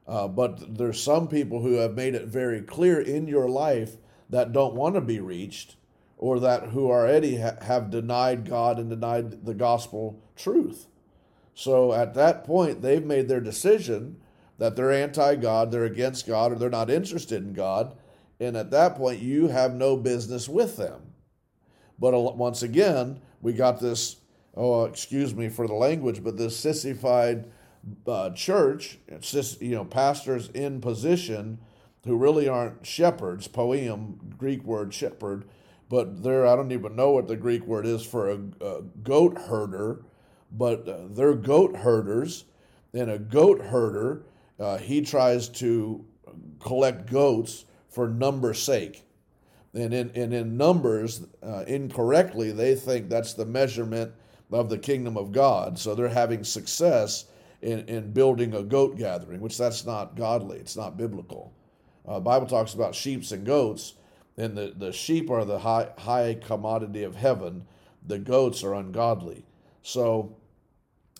Uh, 0.06 0.28
but 0.28 0.76
there's 0.76 1.02
some 1.02 1.28
people 1.28 1.62
who 1.62 1.74
have 1.74 1.94
made 1.94 2.14
it 2.14 2.26
very 2.26 2.60
clear 2.60 3.00
in 3.00 3.26
your 3.26 3.48
life 3.48 3.96
that 4.28 4.52
don't 4.52 4.74
want 4.74 4.96
to 4.96 5.00
be 5.00 5.20
reached 5.20 5.76
or 6.24 6.40
that 6.40 6.68
who 6.68 6.90
already 6.90 7.36
ha- 7.36 7.58
have 7.60 7.90
denied 7.90 8.48
God 8.48 8.78
and 8.78 8.88
denied 8.88 9.44
the 9.44 9.52
gospel 9.52 10.22
truth. 10.34 10.86
So 11.52 11.92
at 11.92 12.14
that 12.14 12.44
point, 12.44 12.80
they've 12.80 13.04
made 13.04 13.28
their 13.28 13.42
decision 13.42 14.16
that 14.56 14.74
they're 14.74 14.90
anti 14.90 15.36
God, 15.36 15.70
they're 15.70 15.84
against 15.84 16.26
God, 16.26 16.50
or 16.50 16.54
they're 16.54 16.70
not 16.70 16.88
interested 16.88 17.42
in 17.42 17.52
God. 17.52 17.94
And 18.40 18.56
at 18.56 18.70
that 18.70 18.96
point, 18.96 19.20
you 19.20 19.48
have 19.48 19.74
no 19.74 19.98
business 19.98 20.48
with 20.48 20.78
them. 20.78 21.12
But 21.98 22.18
once 22.36 22.62
again, 22.62 23.20
we 23.42 23.52
got 23.52 23.78
this, 23.78 24.16
oh, 24.54 24.86
excuse 24.86 25.34
me 25.34 25.50
for 25.50 25.66
the 25.66 25.74
language, 25.74 26.24
but 26.24 26.38
this 26.38 26.56
sissified 26.56 27.50
uh, 28.06 28.30
church, 28.30 28.96
you 29.60 29.74
know, 29.74 29.84
pastors 29.84 30.48
in 30.54 30.80
position 30.80 31.58
who 32.06 32.16
really 32.16 32.48
aren't 32.48 32.86
shepherds, 32.86 33.46
poimen, 33.46 34.38
Greek 34.38 34.64
word 34.64 34.94
shepherd, 34.94 35.44
but 35.94 36.24
they're, 36.24 36.44
I 36.44 36.56
don't 36.56 36.72
even 36.72 36.96
know 36.96 37.12
what 37.12 37.28
the 37.28 37.36
Greek 37.36 37.64
word 37.68 37.86
is 37.86 38.04
for 38.04 38.30
a, 38.30 38.38
a 38.60 38.82
goat 39.04 39.38
herder, 39.38 40.02
but 40.50 40.88
uh, 40.88 41.02
they're 41.10 41.36
goat 41.36 41.76
herders. 41.76 42.46
And 42.92 43.12
a 43.12 43.18
goat 43.20 43.60
herder, 43.60 44.24
uh, 44.58 44.78
he 44.78 45.02
tries 45.02 45.48
to 45.50 46.04
collect 46.58 47.08
goats 47.08 47.66
for 47.90 48.08
number's 48.08 48.60
sake. 48.60 49.04
And 49.72 49.94
in, 49.94 50.10
and 50.16 50.34
in 50.34 50.56
numbers, 50.56 51.26
uh, 51.44 51.62
incorrectly, 51.68 52.50
they 52.50 52.74
think 52.74 53.08
that's 53.08 53.34
the 53.34 53.46
measurement 53.46 54.12
of 54.50 54.68
the 54.68 54.78
kingdom 54.78 55.16
of 55.16 55.30
God. 55.30 55.78
So 55.78 55.94
they're 55.94 56.08
having 56.08 56.42
success 56.42 57.26
in, 57.62 57.86
in 57.86 58.10
building 58.10 58.54
a 58.54 58.64
goat 58.64 58.98
gathering, 58.98 59.40
which 59.40 59.56
that's 59.56 59.86
not 59.86 60.16
godly. 60.16 60.58
It's 60.58 60.76
not 60.76 60.96
biblical. 60.96 61.52
Uh, 62.04 62.18
Bible 62.18 62.48
talks 62.48 62.74
about 62.74 62.96
sheep 62.96 63.22
and 63.30 63.46
goats, 63.46 63.94
and 64.36 64.56
the, 64.56 64.74
the 64.76 64.92
sheep 64.92 65.30
are 65.30 65.44
the 65.44 65.58
high, 65.58 65.90
high 65.98 66.34
commodity 66.34 67.04
of 67.04 67.14
heaven. 67.14 67.66
The 68.06 68.18
goats 68.18 68.64
are 68.64 68.74
ungodly. 68.74 69.44
So 69.82 70.36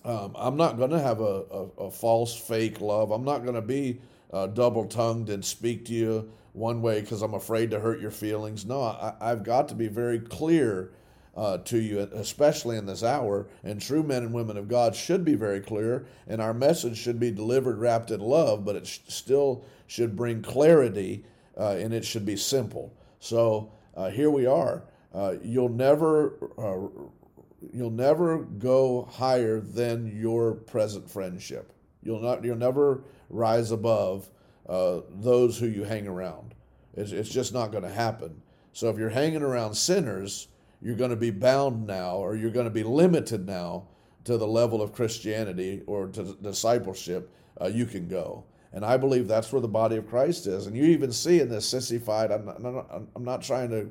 um, 0.03 0.33
I'm 0.35 0.57
not 0.57 0.77
going 0.77 0.91
to 0.91 0.99
have 0.99 1.19
a, 1.19 1.43
a, 1.51 1.67
a, 1.85 1.91
false, 1.91 2.35
fake 2.35 2.81
love. 2.81 3.11
I'm 3.11 3.23
not 3.23 3.43
going 3.43 3.55
to 3.55 3.61
be 3.61 4.01
uh, 4.31 4.47
double 4.47 4.85
tongued 4.85 5.29
and 5.29 5.43
speak 5.43 5.85
to 5.85 5.93
you 5.93 6.31
one 6.53 6.81
way 6.81 7.01
because 7.01 7.21
I'm 7.21 7.33
afraid 7.33 7.71
to 7.71 7.79
hurt 7.79 7.99
your 8.01 8.11
feelings. 8.11 8.65
No, 8.65 8.81
I, 8.81 9.13
have 9.21 9.43
got 9.43 9.69
to 9.69 9.75
be 9.75 9.87
very 9.87 10.19
clear 10.19 10.91
uh, 11.35 11.57
to 11.59 11.77
you, 11.79 11.99
especially 11.99 12.77
in 12.77 12.85
this 12.85 13.03
hour. 13.03 13.47
And 13.63 13.81
true 13.81 14.03
men 14.03 14.23
and 14.23 14.33
women 14.33 14.57
of 14.57 14.67
God 14.67 14.95
should 14.95 15.25
be 15.25 15.35
very 15.35 15.59
clear, 15.59 16.05
and 16.27 16.41
our 16.41 16.53
message 16.53 16.97
should 16.97 17.19
be 17.19 17.31
delivered 17.31 17.77
wrapped 17.77 18.11
in 18.11 18.21
love, 18.21 18.63
but 18.63 18.75
it 18.75 18.87
sh- 18.87 18.99
still 19.07 19.65
should 19.87 20.15
bring 20.15 20.41
clarity 20.41 21.25
uh, 21.57 21.71
and 21.71 21.93
it 21.93 22.05
should 22.05 22.25
be 22.25 22.37
simple. 22.37 22.93
So 23.19 23.71
uh, 23.95 24.09
here 24.09 24.29
we 24.29 24.45
are. 24.45 24.83
Uh, 25.13 25.35
you'll 25.41 25.69
never. 25.69 26.51
Uh, 26.57 27.03
you'll 27.73 27.89
never 27.89 28.39
go 28.39 29.07
higher 29.11 29.59
than 29.59 30.19
your 30.19 30.53
present 30.53 31.09
friendship. 31.09 31.71
You'll 32.03 32.21
not. 32.21 32.43
You'll 32.43 32.57
never 32.57 33.03
rise 33.29 33.71
above 33.71 34.29
uh, 34.67 35.01
those 35.09 35.57
who 35.57 35.67
you 35.67 35.83
hang 35.83 36.07
around. 36.07 36.53
It's, 36.93 37.11
it's 37.11 37.29
just 37.29 37.53
not 37.53 37.71
going 37.71 37.83
to 37.83 37.89
happen. 37.89 38.41
So 38.73 38.89
if 38.89 38.97
you're 38.97 39.09
hanging 39.09 39.41
around 39.41 39.75
sinners, 39.75 40.47
you're 40.81 40.95
going 40.95 41.09
to 41.09 41.15
be 41.15 41.31
bound 41.31 41.87
now, 41.87 42.17
or 42.17 42.35
you're 42.35 42.51
going 42.51 42.65
to 42.65 42.71
be 42.71 42.83
limited 42.83 43.45
now 43.45 43.87
to 44.25 44.37
the 44.37 44.47
level 44.47 44.81
of 44.81 44.91
Christianity 44.91 45.81
or 45.87 46.07
to 46.07 46.35
discipleship 46.41 47.31
uh, 47.61 47.67
you 47.67 47.85
can 47.85 48.07
go. 48.07 48.43
And 48.75 48.83
I 48.83 48.97
believe 48.97 49.29
that's 49.29 49.53
where 49.53 49.61
the 49.61 49.69
body 49.69 49.95
of 49.95 50.07
Christ 50.07 50.47
is. 50.47 50.67
And 50.67 50.75
you 50.75 50.83
even 50.83 51.13
see 51.13 51.39
in 51.39 51.47
this 51.49 51.67
sissified, 51.67 52.29
I'm 52.29 52.45
not, 52.45 53.07
I'm 53.15 53.23
not, 53.23 53.41
trying 53.41 53.69
to 53.69 53.89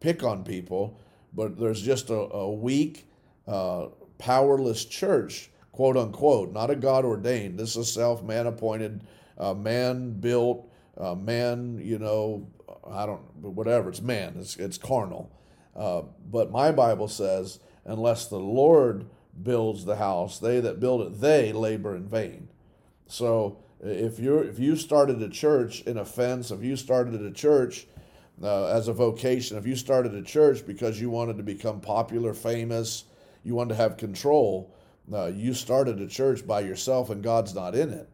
pick 0.00 0.24
on 0.24 0.42
people, 0.42 0.98
but 1.32 1.56
there's 1.56 1.80
just 1.80 2.10
a, 2.10 2.14
a 2.14 2.52
weak, 2.52 3.06
uh, 3.46 3.86
powerless 4.18 4.84
church, 4.86 5.50
quote 5.70 5.96
unquote, 5.96 6.52
not 6.52 6.68
a 6.68 6.74
God 6.74 7.04
ordained. 7.04 7.60
This 7.60 7.76
is 7.76 7.90
self 7.90 8.24
man 8.24 8.48
appointed 8.48 9.04
uh, 9.38 9.54
man 9.54 10.18
built, 10.18 10.68
uh, 10.98 11.14
man, 11.14 11.80
you 11.80 12.00
know, 12.00 12.48
I 12.90 13.06
don't, 13.06 13.22
whatever, 13.40 13.88
it's 13.88 14.02
man, 14.02 14.34
it's, 14.38 14.56
it's 14.56 14.78
carnal. 14.78 15.30
Uh, 15.76 16.02
but 16.28 16.50
my 16.50 16.72
Bible 16.72 17.06
says, 17.06 17.60
unless 17.84 18.26
the 18.26 18.38
Lord 18.38 19.06
builds 19.40 19.84
the 19.84 19.96
house, 19.96 20.40
they 20.40 20.58
that 20.58 20.80
build 20.80 21.02
it, 21.02 21.20
they 21.20 21.52
labor 21.52 21.94
in 21.94 22.08
vain. 22.08 22.48
So 23.06 23.63
if 23.84 24.18
you 24.18 24.38
if 24.38 24.58
you 24.58 24.76
started 24.76 25.20
a 25.22 25.28
church 25.28 25.82
in 25.82 25.98
offense, 25.98 26.50
if 26.50 26.62
you 26.62 26.76
started 26.76 27.20
a 27.20 27.30
church 27.30 27.86
uh, 28.42 28.66
as 28.66 28.88
a 28.88 28.92
vocation, 28.92 29.58
if 29.58 29.66
you 29.66 29.76
started 29.76 30.14
a 30.14 30.22
church 30.22 30.66
because 30.66 31.00
you 31.00 31.10
wanted 31.10 31.36
to 31.36 31.42
become 31.42 31.80
popular, 31.80 32.32
famous, 32.32 33.04
you 33.44 33.54
wanted 33.54 33.70
to 33.70 33.76
have 33.76 33.96
control, 33.96 34.74
uh, 35.12 35.26
you 35.26 35.52
started 35.52 36.00
a 36.00 36.06
church 36.06 36.46
by 36.46 36.60
yourself 36.60 37.10
and 37.10 37.22
God's 37.22 37.54
not 37.54 37.74
in 37.74 37.90
it. 37.90 38.08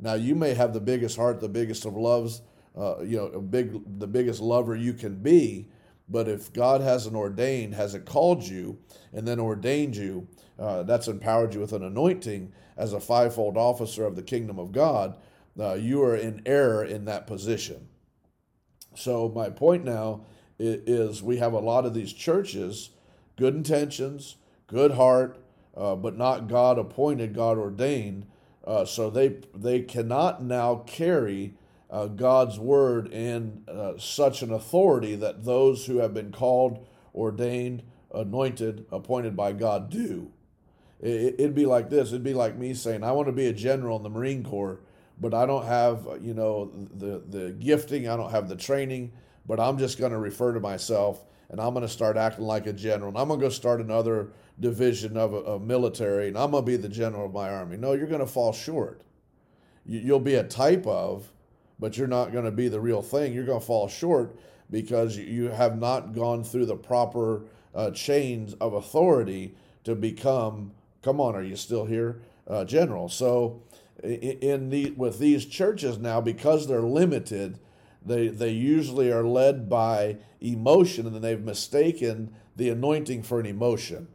Now 0.00 0.14
you 0.14 0.34
may 0.34 0.54
have 0.54 0.74
the 0.74 0.80
biggest 0.80 1.16
heart, 1.16 1.40
the 1.40 1.48
biggest 1.48 1.84
of 1.84 1.96
loves, 1.96 2.42
uh, 2.76 3.00
you 3.02 3.16
know, 3.16 3.40
big, 3.40 4.00
the 4.00 4.08
biggest 4.08 4.40
lover 4.40 4.74
you 4.74 4.92
can 4.94 5.14
be. 5.16 5.68
But 6.08 6.28
if 6.28 6.52
God 6.52 6.80
hasn't 6.80 7.16
ordained, 7.16 7.74
hasn't 7.74 8.04
called 8.04 8.42
you, 8.42 8.78
and 9.12 9.26
then 9.26 9.40
ordained 9.40 9.96
you, 9.96 10.28
uh, 10.58 10.82
that's 10.82 11.08
empowered 11.08 11.54
you 11.54 11.60
with 11.60 11.72
an 11.72 11.82
anointing 11.82 12.52
as 12.76 12.92
a 12.92 13.00
fivefold 13.00 13.56
officer 13.56 14.04
of 14.04 14.16
the 14.16 14.22
kingdom 14.22 14.58
of 14.58 14.72
God, 14.72 15.16
uh, 15.58 15.74
you 15.74 16.02
are 16.02 16.16
in 16.16 16.42
error 16.44 16.84
in 16.84 17.04
that 17.06 17.26
position. 17.26 17.88
So 18.94 19.28
my 19.28 19.50
point 19.50 19.84
now 19.84 20.26
is 20.58 21.22
we 21.22 21.38
have 21.38 21.52
a 21.52 21.58
lot 21.58 21.86
of 21.86 21.94
these 21.94 22.12
churches, 22.12 22.90
good 23.36 23.54
intentions, 23.54 24.36
good 24.66 24.92
heart, 24.92 25.38
uh, 25.76 25.96
but 25.96 26.16
not 26.16 26.48
God 26.48 26.78
appointed, 26.78 27.34
God 27.34 27.58
ordained, 27.58 28.26
uh, 28.64 28.84
so 28.84 29.10
they 29.10 29.40
they 29.54 29.80
cannot 29.80 30.42
now 30.42 30.76
carry 30.86 31.54
uh, 31.94 32.08
God's 32.08 32.58
word 32.58 33.12
in 33.12 33.62
uh, 33.68 33.92
such 33.98 34.42
an 34.42 34.52
authority 34.52 35.14
that 35.14 35.44
those 35.44 35.86
who 35.86 35.98
have 35.98 36.12
been 36.12 36.32
called, 36.32 36.84
ordained, 37.14 37.84
anointed, 38.12 38.84
appointed 38.90 39.36
by 39.36 39.52
God 39.52 39.90
do. 39.90 40.32
It, 41.00 41.36
it'd 41.38 41.54
be 41.54 41.66
like 41.66 41.90
this. 41.90 42.08
It'd 42.08 42.24
be 42.24 42.34
like 42.34 42.58
me 42.58 42.74
saying, 42.74 43.04
"I 43.04 43.12
want 43.12 43.28
to 43.28 43.32
be 43.32 43.46
a 43.46 43.52
general 43.52 43.96
in 43.96 44.02
the 44.02 44.10
Marine 44.10 44.42
Corps, 44.42 44.80
but 45.20 45.32
I 45.32 45.46
don't 45.46 45.66
have 45.66 46.06
you 46.20 46.34
know 46.34 46.72
the 46.92 47.22
the 47.28 47.52
gifting. 47.52 48.08
I 48.08 48.16
don't 48.16 48.32
have 48.32 48.48
the 48.48 48.56
training, 48.56 49.12
but 49.46 49.60
I'm 49.60 49.78
just 49.78 49.96
going 49.96 50.12
to 50.12 50.18
refer 50.18 50.52
to 50.52 50.60
myself." 50.60 51.24
and 51.50 51.60
I'm 51.60 51.74
going 51.74 51.86
to 51.86 51.92
start 51.92 52.16
acting 52.16 52.46
like 52.46 52.66
a 52.66 52.72
general, 52.72 53.10
and 53.10 53.18
I'm 53.18 53.28
going 53.28 53.38
to 53.38 53.46
go 53.46 53.50
start 53.50 53.80
another 53.80 54.32
division 54.58 55.16
of, 55.16 55.34
a, 55.34 55.36
of 55.36 55.62
military, 55.62 56.26
and 56.26 56.38
I'm 56.38 56.50
going 56.50 56.64
to 56.64 56.66
be 56.66 56.76
the 56.76 56.88
general 56.88 57.26
of 57.26 57.34
my 57.34 57.50
army. 57.50 57.76
No, 57.76 57.92
you're 57.92 58.08
going 58.08 58.20
to 58.20 58.26
fall 58.26 58.52
short. 58.52 59.02
You, 59.84 60.00
you'll 60.00 60.20
be 60.20 60.34
a 60.34 60.42
type 60.42 60.86
of, 60.86 61.30
but 61.78 61.96
you're 61.96 62.06
not 62.06 62.32
going 62.32 62.44
to 62.44 62.50
be 62.50 62.68
the 62.68 62.80
real 62.80 63.02
thing. 63.02 63.32
You're 63.32 63.44
going 63.44 63.60
to 63.60 63.66
fall 63.66 63.88
short 63.88 64.36
because 64.70 65.16
you 65.16 65.48
have 65.48 65.78
not 65.78 66.14
gone 66.14 66.44
through 66.44 66.66
the 66.66 66.76
proper 66.76 67.42
uh, 67.74 67.90
chains 67.90 68.54
of 68.54 68.74
authority 68.74 69.54
to 69.84 69.94
become. 69.94 70.72
Come 71.02 71.20
on, 71.20 71.34
are 71.34 71.42
you 71.42 71.56
still 71.56 71.84
here, 71.84 72.22
uh, 72.48 72.64
general? 72.64 73.08
So, 73.08 73.62
in 74.02 74.70
the 74.70 74.90
with 74.92 75.18
these 75.18 75.44
churches 75.44 75.98
now, 75.98 76.20
because 76.20 76.66
they're 76.66 76.82
limited, 76.82 77.58
they 78.04 78.28
they 78.28 78.50
usually 78.50 79.12
are 79.12 79.24
led 79.24 79.68
by 79.68 80.16
emotion, 80.40 81.06
and 81.06 81.14
then 81.14 81.22
they've 81.22 81.40
mistaken 81.40 82.34
the 82.56 82.70
anointing 82.70 83.22
for 83.22 83.40
an 83.40 83.46
emotion. 83.46 84.08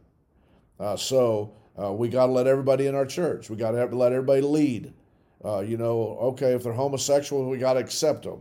Uh, 0.78 0.96
so 0.96 1.52
uh, 1.80 1.92
we 1.92 2.08
got 2.08 2.26
to 2.26 2.32
let 2.32 2.46
everybody 2.46 2.86
in 2.86 2.94
our 2.94 3.06
church. 3.06 3.50
We 3.50 3.56
got 3.56 3.72
to 3.72 3.84
let 3.96 4.12
everybody 4.12 4.40
lead. 4.40 4.92
Uh, 5.44 5.60
you 5.60 5.76
know, 5.76 6.18
okay, 6.20 6.52
if 6.52 6.62
they're 6.62 6.72
homosexual, 6.72 7.48
we 7.48 7.58
got 7.58 7.74
to 7.74 7.80
accept 7.80 8.24
them. 8.24 8.40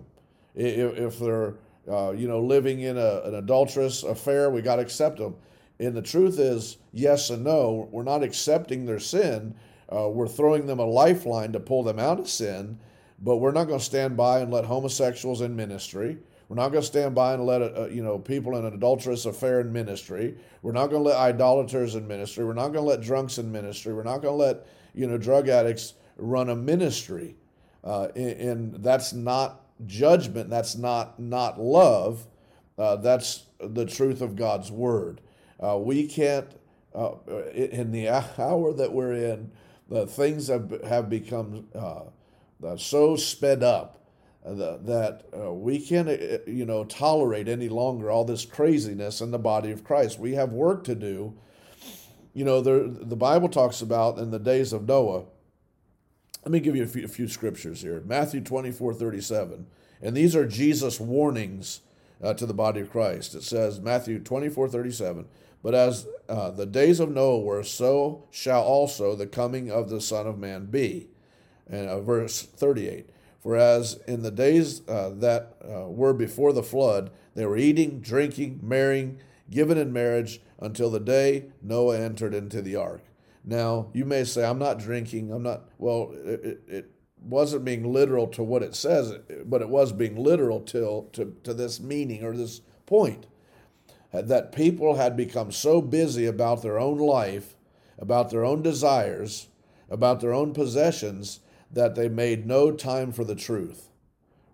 If, 0.56 0.98
if 0.98 1.20
they're 1.20 1.56
uh, 1.90 2.12
you 2.12 2.28
know 2.28 2.42
living 2.42 2.82
in 2.82 2.98
a, 2.98 3.22
an 3.24 3.36
adulterous 3.36 4.04
affair, 4.04 4.50
we 4.50 4.62
got 4.62 4.78
to 4.78 4.82
accept 4.82 5.18
them. 5.18 5.36
And 5.80 5.96
the 5.96 6.02
truth 6.02 6.40
is, 6.40 6.78
yes 6.92 7.30
and 7.30 7.44
no. 7.44 7.88
We're 7.92 8.04
not 8.04 8.22
accepting 8.22 8.86
their 8.86 9.00
sin. 9.00 9.56
Uh, 9.92 10.10
we're 10.10 10.28
throwing 10.28 10.66
them 10.66 10.80
a 10.80 10.86
lifeline 10.86 11.54
to 11.54 11.60
pull 11.60 11.84
them 11.84 12.00
out 12.00 12.20
of 12.20 12.30
sin, 12.30 12.78
but 13.22 13.38
we're 13.38 13.52
not 13.52 13.66
going 13.66 13.80
to 13.80 13.86
stand 13.86 14.18
by 14.18 14.40
and 14.40 14.52
let 14.52 14.66
homosexuals 14.66 15.42
in 15.42 15.56
ministry. 15.56 16.18
We're 16.50 16.58
not 16.58 16.70
going 16.70 16.82
to 16.82 16.88
stand 16.88 17.16
by 17.16 17.34
and 17.34 17.46
let 17.46 17.62
uh, 17.62 17.88
you 17.88 18.04
know 18.04 18.20
people 18.20 18.58
in 18.58 18.66
an 18.66 18.74
adulterous 18.74 19.26
affair 19.26 19.62
in 19.62 19.72
ministry. 19.72 20.36
We're 20.64 20.74
not 20.74 20.88
going 20.88 21.04
to 21.04 21.10
let 21.10 21.18
idolaters 21.18 21.96
in 21.96 22.08
ministry. 22.08 22.44
We're 22.44 22.54
not 22.54 22.74
going 22.74 22.84
to 22.86 22.90
let 22.90 23.02
drunks 23.02 23.38
in 23.38 23.52
ministry. 23.52 23.94
We're 23.94 24.04
not 24.04 24.22
going 24.22 24.34
to 24.34 24.44
let 24.44 24.68
you 24.94 25.08
know 25.08 25.18
drug 25.18 25.48
addicts 25.48 25.94
run 26.20 26.50
a 26.50 26.56
ministry. 26.56 27.36
Uh, 27.84 28.10
and, 28.16 28.32
and, 28.40 28.84
that's 28.84 29.14
not 29.14 29.62
judgment. 29.86 30.50
That's 30.50 30.76
not 30.76 31.18
not 31.20 31.60
love. 31.60 32.28
Uh, 32.78 32.98
that's 32.98 33.44
the 33.60 33.86
truth 33.86 34.22
of 34.22 34.36
God's 34.36 34.72
word. 34.72 35.22
Uh, 35.62 35.78
we 35.78 36.08
can't, 36.08 36.48
uh, 36.96 37.16
in 37.54 37.92
the 37.92 38.10
hour 38.38 38.74
that 38.74 38.94
we're 38.94 39.14
in, 39.14 39.52
the 39.90 40.08
things 40.08 40.48
have, 40.48 40.82
have 40.84 41.10
become 41.10 41.68
uh, 41.76 42.04
uh, 42.66 42.78
so 42.78 43.16
sped 43.16 43.64
up 43.64 43.96
that 44.46 45.26
uh, 45.38 45.54
we 45.54 45.80
can't, 45.80 46.08
you 46.48 46.66
know, 46.66 46.84
tolerate 46.86 47.48
any 47.48 47.68
longer 47.68 48.10
all 48.10 48.24
this 48.24 48.46
craziness 48.46 49.22
in 49.22 49.32
the 49.32 49.38
body 49.38 49.72
of 49.72 49.84
Christ. 49.84 50.18
We 50.18 50.34
have 50.36 50.52
work 50.52 50.84
to 50.86 50.96
do. 50.96 51.34
You 52.34 52.46
know, 52.46 52.62
there, 52.62 52.88
the 52.88 53.18
Bible 53.18 53.50
talks 53.50 53.82
about 53.82 54.18
in 54.18 54.32
the 54.32 54.40
days 54.40 54.72
of 54.72 54.88
Noah. 54.88 55.26
Let 56.44 56.52
me 56.52 56.60
give 56.60 56.76
you 56.76 56.84
a 56.84 56.88
few, 56.88 57.06
a 57.06 57.10
few 57.10 57.28
scriptures 57.28 57.82
here. 57.82 58.02
Matthew 58.06 58.42
24, 58.42 58.94
37. 58.94 59.68
And 60.02 60.16
these 60.16 60.36
are 60.36 60.48
Jesus' 60.48 61.00
warnings 61.00 61.82
uh, 62.24 62.34
to 62.36 62.46
the 62.46 62.54
body 62.54 62.82
of 62.82 62.92
Christ. 62.92 63.36
It 63.36 63.44
says, 63.44 63.80
Matthew 63.80 64.20
24, 64.20 64.70
37. 64.70 65.26
But 65.62 65.76
as 65.76 66.08
uh, 66.30 66.52
the 66.52 66.66
days 66.66 67.00
of 67.00 67.12
Noah 67.12 67.40
were, 67.40 67.64
so 67.64 68.24
shall 68.32 68.64
also 68.64 69.16
the 69.16 69.28
coming 69.28 69.70
of 69.70 69.90
the 69.90 70.00
Son 70.00 70.26
of 70.26 70.40
Man 70.40 70.68
be. 70.68 71.10
And 71.70 71.90
uh, 71.90 72.00
verse 72.00 72.42
38. 72.44 73.10
For 73.42 73.56
as 73.56 74.00
in 74.08 74.22
the 74.22 74.32
days 74.32 74.88
uh, 74.88 75.12
that 75.16 75.58
uh, 75.64 75.90
were 75.90 76.14
before 76.14 76.54
the 76.54 76.64
flood, 76.64 77.12
they 77.36 77.46
were 77.46 77.58
eating, 77.58 78.00
drinking, 78.00 78.60
marrying, 78.64 79.20
given 79.50 79.78
in 79.78 79.92
marriage 79.94 80.42
until 80.60 80.90
the 80.90 81.00
day 81.00 81.46
Noah 81.62 82.00
entered 82.00 82.34
into 82.34 82.62
the 82.62 82.76
ark. 82.76 83.02
Now, 83.44 83.90
you 83.94 84.06
may 84.06 84.24
say, 84.24 84.46
I'm 84.46 84.60
not 84.60 84.80
drinking, 84.80 85.32
I'm 85.32 85.44
not, 85.44 85.70
well, 85.78 86.14
it, 86.14 86.62
it 86.68 86.92
wasn't 87.22 87.66
being 87.66 87.92
literal 87.92 88.28
to 88.28 88.44
what 88.44 88.64
it 88.64 88.76
says, 88.76 89.14
but 89.46 89.62
it 89.62 89.70
was 89.70 89.92
being 89.92 90.16
literal 90.16 90.62
till, 90.62 91.10
to, 91.14 91.36
to 91.44 91.54
this 91.54 91.80
meaning 91.80 92.24
or 92.24 92.36
this 92.36 92.62
point 92.86 93.28
that 94.12 94.52
people 94.52 94.96
had 94.96 95.16
become 95.16 95.52
so 95.52 95.82
busy 95.82 96.26
about 96.26 96.62
their 96.62 96.80
own 96.80 96.98
life, 96.98 97.56
about 97.98 98.32
their 98.32 98.44
own 98.44 98.62
desires, 98.62 99.48
about 99.90 100.20
their 100.20 100.34
own 100.34 100.54
possessions, 100.54 101.40
that 101.72 101.96
they 101.96 102.10
made 102.10 102.46
no 102.46 102.72
time 102.72 103.12
for 103.12 103.24
the 103.24 103.36
truth. 103.36 103.90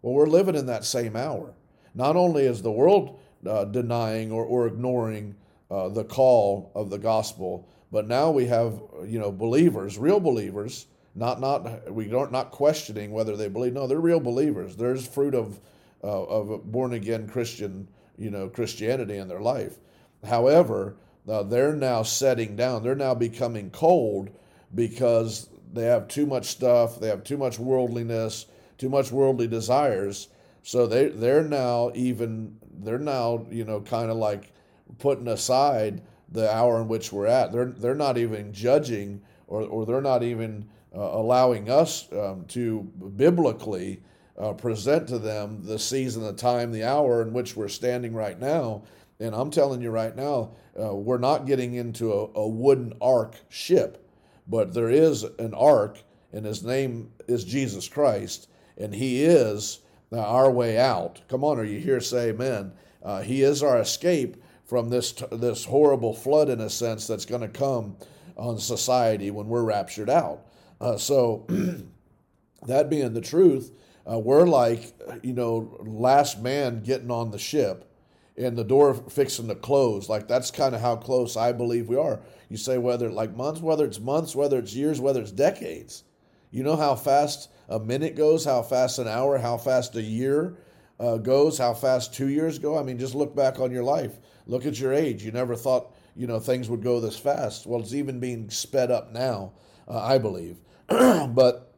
Well, 0.01 0.13
we're 0.13 0.27
living 0.27 0.55
in 0.55 0.65
that 0.65 0.83
same 0.83 1.15
hour. 1.15 1.53
Not 1.93 2.17
only 2.17 2.45
is 2.45 2.61
the 2.61 2.71
world 2.71 3.19
uh, 3.47 3.65
denying 3.65 4.31
or, 4.31 4.43
or 4.43 4.67
ignoring 4.67 5.35
uh, 5.71 5.89
the 5.89 6.03
call 6.03 6.71
of 6.75 6.89
the 6.89 6.97
gospel, 6.97 7.67
but 7.95 8.09
now 8.09 8.29
we 8.29 8.47
have 8.47 8.77
you 9.05 9.17
know 9.19 9.31
believers, 9.31 9.97
real 9.97 10.19
believers, 10.19 10.87
not 11.15 11.39
not 11.39 11.89
we 11.93 12.09
don't 12.09 12.29
not 12.29 12.51
questioning 12.51 13.13
whether 13.13 13.37
they 13.37 13.47
believe. 13.47 13.71
No, 13.71 13.87
they're 13.87 14.01
real 14.01 14.19
believers. 14.19 14.75
There's 14.75 15.07
fruit 15.07 15.33
of 15.33 15.61
uh, 16.03 16.23
of 16.25 16.69
born 16.69 16.91
again 16.91 17.25
Christian 17.25 17.87
you 18.17 18.31
know 18.31 18.49
Christianity 18.49 19.15
in 19.15 19.29
their 19.29 19.39
life. 19.39 19.77
However, 20.25 20.97
uh, 21.25 21.43
they're 21.43 21.73
now 21.73 22.03
setting 22.03 22.57
down. 22.57 22.83
They're 22.83 22.95
now 22.95 23.15
becoming 23.15 23.69
cold 23.69 24.29
because 24.73 25.47
they 25.71 25.85
have 25.85 26.09
too 26.09 26.25
much 26.25 26.47
stuff. 26.47 26.99
They 26.99 27.07
have 27.07 27.23
too 27.23 27.37
much 27.37 27.59
worldliness, 27.59 28.45
too 28.77 28.89
much 28.89 29.09
worldly 29.09 29.47
desires. 29.47 30.27
So 30.63 30.85
they 30.85 31.07
they're 31.07 31.45
now 31.45 31.93
even 31.95 32.57
they're 32.77 32.99
now 32.99 33.45
you 33.49 33.63
know 33.63 33.79
kind 33.79 34.11
of 34.11 34.17
like 34.17 34.51
putting 34.99 35.29
aside 35.29 36.01
the 36.31 36.53
hour 36.53 36.81
in 36.81 36.87
which 36.87 37.11
we're 37.11 37.27
at. 37.27 37.51
They're 37.51 37.65
they're 37.65 37.95
not 37.95 38.17
even 38.17 38.53
judging 38.53 39.21
or 39.47 39.61
or 39.61 39.85
they're 39.85 40.01
not 40.01 40.23
even 40.23 40.67
uh, 40.95 41.01
allowing 41.01 41.69
us 41.69 42.11
um, 42.13 42.45
to 42.49 42.81
biblically 43.17 44.01
uh, 44.37 44.53
present 44.53 45.07
to 45.07 45.19
them 45.19 45.61
the 45.63 45.79
season, 45.79 46.23
the 46.23 46.33
time, 46.33 46.71
the 46.71 46.83
hour 46.83 47.21
in 47.21 47.33
which 47.33 47.55
we're 47.55 47.67
standing 47.67 48.13
right 48.13 48.39
now. 48.39 48.83
And 49.19 49.33
I'm 49.33 49.49
telling 49.49 49.81
you 49.81 49.91
right 49.91 50.15
now, 50.15 50.51
uh, 50.79 50.93
we're 50.93 51.17
not 51.17 51.45
getting 51.45 51.75
into 51.75 52.11
a, 52.11 52.27
a, 52.35 52.47
wooden 52.47 52.93
ark 53.01 53.35
ship, 53.47 54.09
but 54.47 54.73
there 54.73 54.89
is 54.89 55.23
an 55.23 55.53
ark, 55.53 55.99
and 56.33 56.45
his 56.45 56.63
name 56.63 57.11
is 57.27 57.45
Jesus 57.45 57.87
Christ, 57.87 58.49
and 58.77 58.93
he 58.93 59.23
is 59.23 59.79
uh, 60.11 60.19
our 60.19 60.51
way 60.51 60.77
out. 60.77 61.21
Come 61.29 61.45
on, 61.45 61.59
are 61.59 61.63
you 61.63 61.79
here? 61.79 62.01
Say 62.01 62.29
amen. 62.29 62.73
Uh, 63.01 63.21
he 63.21 63.41
is 63.41 63.63
our 63.63 63.79
escape 63.79 64.35
from 64.65 64.89
this, 64.89 65.11
this 65.31 65.65
horrible 65.65 66.13
flood, 66.13 66.49
in 66.49 66.59
a 66.59 66.69
sense, 66.69 67.07
that's 67.07 67.25
going 67.25 67.41
to 67.41 67.47
come 67.47 67.97
on 68.35 68.57
society 68.57 69.31
when 69.31 69.47
we're 69.47 69.63
raptured 69.63 70.09
out. 70.09 70.41
Uh, 70.81 70.97
so, 70.97 71.45
that 72.67 72.89
being 72.89 73.13
the 73.13 73.21
truth, 73.21 73.71
uh, 74.11 74.19
we're 74.19 74.45
like, 74.45 74.93
you 75.23 75.33
know, 75.33 75.77
last 75.81 76.41
man 76.41 76.83
getting 76.83 77.11
on 77.11 77.31
the 77.31 77.39
ship 77.39 77.91
and 78.37 78.57
the 78.57 78.63
door 78.63 78.93
fixing 78.93 79.47
to 79.47 79.55
close. 79.55 80.09
Like 80.09 80.27
that's 80.27 80.51
kind 80.51 80.75
of 80.75 80.81
how 80.81 80.95
close 80.95 81.37
I 81.37 81.51
believe 81.51 81.87
we 81.87 81.95
are. 81.95 82.21
You 82.49 82.57
say 82.57 82.77
whether 82.77 83.09
like 83.09 83.35
months, 83.35 83.61
whether 83.61 83.85
it's 83.85 83.99
months, 83.99 84.35
whether 84.35 84.59
it's 84.59 84.75
years, 84.75 84.99
whether 84.99 85.21
it's 85.21 85.31
decades. 85.31 86.03
You 86.51 86.63
know 86.63 86.75
how 86.75 86.95
fast 86.95 87.49
a 87.67 87.79
minute 87.79 88.15
goes, 88.15 88.45
how 88.45 88.61
fast 88.61 88.99
an 88.99 89.07
hour, 89.07 89.37
how 89.37 89.57
fast 89.57 89.95
a 89.95 90.01
year 90.01 90.57
uh, 90.99 91.17
goes, 91.17 91.57
how 91.57 91.73
fast 91.73 92.13
two 92.13 92.27
years 92.27 92.59
go. 92.59 92.77
I 92.77 92.83
mean, 92.83 92.97
just 92.97 93.15
look 93.15 93.35
back 93.35 93.59
on 93.59 93.71
your 93.71 93.83
life. 93.83 94.13
Look 94.47 94.65
at 94.65 94.79
your 94.79 94.93
age. 94.93 95.23
You 95.23 95.31
never 95.31 95.55
thought 95.55 95.93
you 96.15 96.27
know 96.27 96.39
things 96.39 96.69
would 96.69 96.83
go 96.83 96.99
this 96.99 97.17
fast. 97.17 97.65
Well, 97.65 97.81
it's 97.81 97.93
even 97.93 98.19
being 98.19 98.49
sped 98.49 98.91
up 98.91 99.11
now, 99.11 99.53
uh, 99.87 100.01
I 100.01 100.17
believe. 100.17 100.57
but 100.87 101.75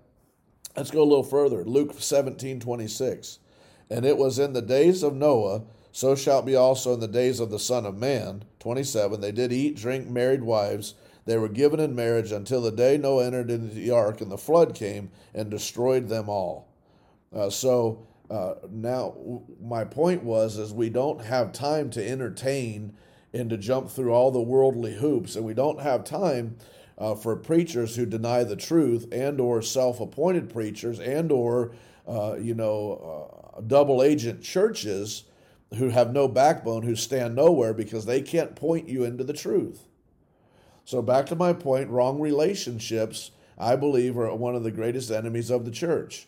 Let's 0.78 0.92
go 0.92 1.02
a 1.02 1.04
little 1.04 1.24
further. 1.24 1.64
Luke 1.66 1.96
17, 1.98 2.60
26. 2.60 3.40
And 3.90 4.06
it 4.06 4.16
was 4.16 4.38
in 4.38 4.54
the 4.54 4.62
days 4.62 5.02
of 5.02 5.16
Noah, 5.16 5.64
so 5.92 6.14
shall 6.14 6.44
be 6.44 6.56
also 6.56 6.94
in 6.94 7.00
the 7.00 7.08
days 7.08 7.40
of 7.40 7.50
the 7.50 7.58
Son 7.58 7.84
of 7.84 7.98
Man. 7.98 8.46
27. 8.60 9.20
They 9.20 9.32
did 9.32 9.52
eat, 9.52 9.76
drink, 9.76 10.08
married 10.08 10.44
wives. 10.44 10.94
They 11.26 11.36
were 11.40 11.50
given 11.50 11.80
in 11.80 11.96
marriage 11.96 12.32
until 12.32 12.62
the 12.62 12.72
day 12.72 12.96
Noah 12.96 13.26
entered 13.26 13.50
into 13.50 13.74
the 13.74 13.90
ark, 13.90 14.22
and 14.22 14.32
the 14.32 14.38
flood 14.38 14.76
came 14.76 15.10
and 15.34 15.50
destroyed 15.50 16.10
them 16.10 16.30
all. 16.30 16.68
Uh, 17.36 17.50
so 17.50 18.06
uh, 18.30 18.56
now, 18.70 19.42
my 19.62 19.86
point 19.86 20.24
was, 20.24 20.58
is 20.58 20.74
we 20.74 20.90
don't 20.90 21.24
have 21.24 21.54
time 21.54 21.90
to 21.92 22.08
entertain 22.08 22.94
and 23.34 23.50
to 23.50 23.58
jump 23.58 23.90
through 23.90 24.12
all 24.12 24.32
the 24.32 24.42
worldly 24.42 24.96
hoops, 24.96 25.36
and 25.36 25.46
we 25.46 25.54
don't 25.54 25.82
have 25.82 26.04
time 26.04 26.58
uh, 26.98 27.16
for 27.16 27.36
preachers 27.36 27.96
who 27.96 28.06
deny 28.06 28.44
the 28.44 28.56
truth 28.56 29.08
and 29.12 29.40
or 29.40 29.62
self-appointed 29.62 30.52
preachers 30.52 31.00
and 31.00 31.32
or 31.32 31.72
uh, 32.08 32.36
you 32.40 32.56
know 32.56 33.54
uh, 33.58 33.62
double 33.62 34.02
agent 34.02 34.42
churches 34.42 35.26
who 35.76 35.90
have 35.90 36.12
no 36.14 36.28
backbone 36.28 36.84
who 36.84 36.96
stand 36.96 37.36
nowhere 37.36 37.74
because 37.74 38.06
they 38.06 38.22
can't 38.22 38.56
point 38.56 38.88
you 38.88 39.04
into 39.04 39.24
the 39.24 39.34
truth. 39.34 39.86
So 40.86 41.02
back 41.02 41.26
to 41.28 41.36
my 41.36 41.54
point 41.54 41.90
wrong 41.90 42.20
relationships 42.20 43.32
i 43.58 43.76
believe 43.76 44.18
are 44.18 44.34
one 44.36 44.56
of 44.56 44.64
the 44.64 44.72
greatest 44.72 45.12
enemies 45.12 45.50
of 45.50 45.66
the 45.66 45.72
church 45.72 46.28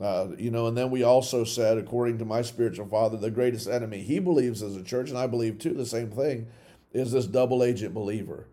uh, 0.00 0.28
you 0.38 0.50
know, 0.50 0.66
and 0.66 0.76
then 0.76 0.90
we 0.90 1.02
also 1.02 1.44
said, 1.44 1.78
according 1.78 2.18
to 2.18 2.24
my 2.24 2.42
spiritual 2.42 2.86
father, 2.86 3.16
the 3.16 3.30
greatest 3.30 3.68
enemy 3.68 4.02
he 4.02 4.18
believes 4.18 4.62
as 4.62 4.76
a 4.76 4.82
church, 4.82 5.08
and 5.08 5.18
I 5.18 5.26
believe 5.26 5.58
too 5.58 5.72
the 5.74 5.86
same 5.86 6.10
thing, 6.10 6.48
is 6.92 7.12
this 7.12 7.26
double 7.26 7.62
agent 7.62 7.94
believer 7.94 8.48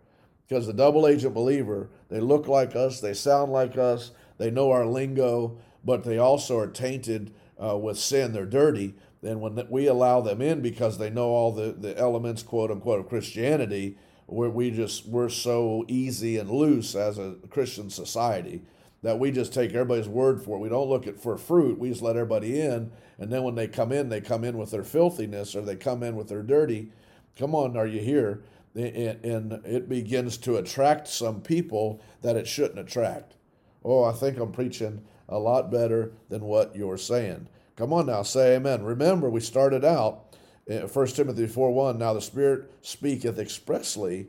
because 0.52 0.68
the 0.68 0.74
double 0.74 1.08
agent 1.08 1.34
believer, 1.34 1.90
they 2.10 2.20
look 2.20 2.46
like 2.46 2.76
us, 2.76 3.00
they 3.00 3.14
sound 3.14 3.54
like 3.54 3.78
us, 3.78 4.12
they 4.38 4.52
know 4.52 4.70
our 4.72 4.86
lingo, 4.86 5.58
but 5.82 6.04
they 6.04 6.18
also 6.18 6.60
are 6.60 6.68
tainted 6.68 7.34
uh, 7.58 7.78
with 7.78 7.98
sin. 7.98 8.34
They're 8.34 8.46
dirty. 8.46 8.94
And 9.24 9.40
when 9.40 9.66
we 9.70 9.88
allow 9.88 10.20
them 10.20 10.42
in 10.42 10.60
because 10.60 10.98
they 10.98 11.10
know 11.10 11.30
all 11.30 11.54
the, 11.54 11.72
the 11.72 11.98
elements, 11.98 12.44
quote 12.44 12.70
unquote, 12.70 13.00
of 13.00 13.08
Christianity, 13.08 13.98
where 14.26 14.50
we 14.50 14.72
just 14.72 15.06
we're 15.06 15.30
so 15.30 15.86
easy 15.88 16.38
and 16.38 16.50
loose 16.50 16.96
as 16.96 17.18
a 17.18 17.36
Christian 17.50 17.90
society. 17.90 18.62
That 19.02 19.20
we 19.20 19.32
just 19.32 19.54
take 19.54 19.72
everybody's 19.72 20.08
word 20.08 20.42
for 20.42 20.58
it. 20.58 20.60
We 20.60 20.70
don't 20.70 20.90
look 20.90 21.08
at 21.08 21.20
for 21.20 21.38
fruit. 21.38 21.80
We 21.80 21.90
just 21.90 22.02
let 22.02 22.16
everybody 22.16 22.62
in, 22.62 22.92
and 23.18 23.32
then 23.32 23.44
when 23.44 23.56
they 23.56 23.68
come 23.68 23.92
in, 23.92 24.10
they 24.10 24.22
come 24.22 24.44
in 24.44 24.58
with 24.58 24.72
their 24.72 24.84
filthiness 24.84 25.56
or 25.56 25.62
they 25.62 25.76
come 25.76 26.04
in 26.04 26.16
with 26.16 26.28
their 26.28 26.44
dirty. 26.44 26.92
Come 27.38 27.56
on, 27.56 27.76
are 27.78 27.88
you 27.88 28.02
here? 28.02 28.44
And 28.76 29.54
it 29.66 29.90
begins 29.90 30.38
to 30.38 30.58
attract 30.58 31.08
some 31.08 31.42
people 31.42 32.02
that 32.22 32.36
it 32.36 32.48
shouldn't 32.48 32.80
attract. 32.80 33.36
Oh, 33.84 34.04
I 34.04 34.14
think 34.14 34.38
I'm 34.38 34.52
preaching 34.52 35.04
a 35.28 35.40
lot 35.40 35.72
better 35.72 36.14
than 36.30 36.44
what 36.44 36.76
you're 36.76 36.98
saying. 36.98 37.48
Come 37.76 37.94
on 37.94 38.06
now, 38.06 38.22
say 38.22 38.56
amen. 38.56 38.84
Remember, 38.84 39.30
we 39.30 39.40
started 39.40 39.84
out 39.84 40.36
eh, 40.70 40.82
1 40.82 41.08
Timothy 41.08 41.48
4 41.48 41.72
1. 41.74 41.98
Now 41.98 42.14
the 42.14 42.22
Spirit 42.22 42.72
speaketh 42.82 43.40
expressly 43.40 44.28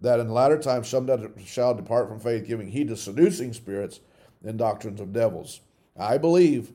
that 0.00 0.20
in 0.20 0.30
latter 0.30 0.58
times 0.58 0.88
some 0.88 1.06
that 1.06 1.20
shall 1.44 1.74
depart 1.74 2.08
from 2.08 2.20
faith, 2.20 2.46
giving 2.46 2.68
heed 2.68 2.88
to 2.88 2.96
seducing 2.96 3.52
spirits 3.52 4.00
and 4.44 4.58
doctrines 4.58 5.00
of 5.00 5.12
devils. 5.12 5.60
I 5.96 6.18
believe 6.18 6.72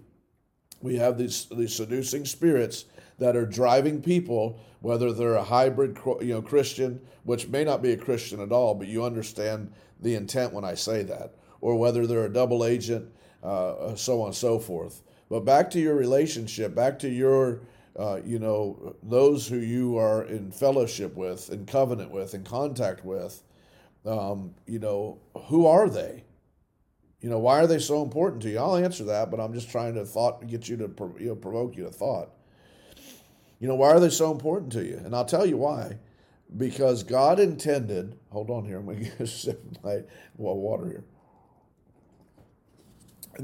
we 0.82 0.96
have 0.96 1.18
these, 1.18 1.48
these 1.52 1.76
seducing 1.76 2.26
spirits 2.26 2.86
that 3.20 3.36
are 3.36 3.46
driving 3.46 4.02
people, 4.02 4.60
whether 4.82 5.12
they're 5.12 5.36
a 5.36 5.44
hybrid 5.44 5.98
you 6.22 6.34
know, 6.34 6.42
Christian, 6.42 7.02
which 7.24 7.48
may 7.48 7.64
not 7.64 7.82
be 7.82 7.92
a 7.92 7.98
Christian 7.98 8.40
at 8.40 8.52
all, 8.52 8.76
but 8.76 8.88
you 8.88 9.04
understand 9.04 9.72
the 10.00 10.16
intent 10.16 10.54
when 10.54 10.64
I 10.64 10.76
say 10.76 11.04
that, 11.04 11.36
or 11.62 11.76
whether 11.76 12.08
they're 12.08 12.26
a 12.26 12.34
double 12.34 12.64
agent, 12.66 13.12
uh, 13.44 13.96
so 13.96 14.22
on 14.22 14.28
and 14.28 14.36
so 14.36 14.58
forth. 14.58 15.02
But 15.30 15.42
back 15.42 15.70
to 15.72 15.80
your 15.80 15.96
relationship, 15.96 16.74
back 16.74 16.98
to 17.00 17.10
your, 17.10 17.62
uh, 17.98 18.22
you 18.26 18.40
know, 18.40 18.96
those 19.04 19.48
who 19.48 19.58
you 19.58 19.98
are 19.98 20.24
in 20.24 20.52
fellowship 20.52 21.16
with, 21.16 21.52
in 21.52 21.66
covenant 21.66 22.12
with, 22.12 22.34
in 22.34 22.44
contact 22.44 23.04
with, 23.04 23.44
um, 24.06 24.56
you 24.66 24.80
know, 24.80 25.20
who 25.48 25.68
are 25.68 25.90
they? 25.90 26.24
You 27.22 27.30
know, 27.30 27.40
why 27.40 27.60
are 27.60 27.68
they 27.68 27.80
so 27.80 28.02
important 28.02 28.42
to 28.44 28.50
you? 28.50 28.60
I'll 28.60 28.78
answer 28.78 29.04
that, 29.06 29.30
but 29.30 29.40
I'm 29.40 29.54
just 29.54 29.70
trying 29.70 29.96
to 29.96 30.06
thought 30.06 30.46
get 30.48 30.70
you 30.70 30.78
to 30.78 30.90
you 31.20 31.28
know 31.28 31.36
provoke 31.36 31.76
you 31.76 31.84
to 31.84 31.92
thought. 31.92 32.30
You 33.60 33.68
know, 33.68 33.76
why 33.76 33.90
are 33.90 34.00
they 34.00 34.10
so 34.10 34.32
important 34.32 34.72
to 34.74 34.86
you? 34.86 35.02
And 35.04 35.14
I'll 35.14 35.26
tell 35.26 35.46
you 35.46 35.58
why. 35.58 35.98
Because 36.56 37.04
God 37.04 37.40
intended. 37.40 38.18
Hold 38.30 38.50
on 38.50 38.66
here. 38.66 38.78
I'm 38.78 38.86
going 38.86 39.00
to 39.04 39.04
get 39.04 39.20
a 39.20 39.28
sip 39.28 39.62
of 39.64 39.84
my 39.84 40.04
water 40.38 40.88
here. 40.88 41.04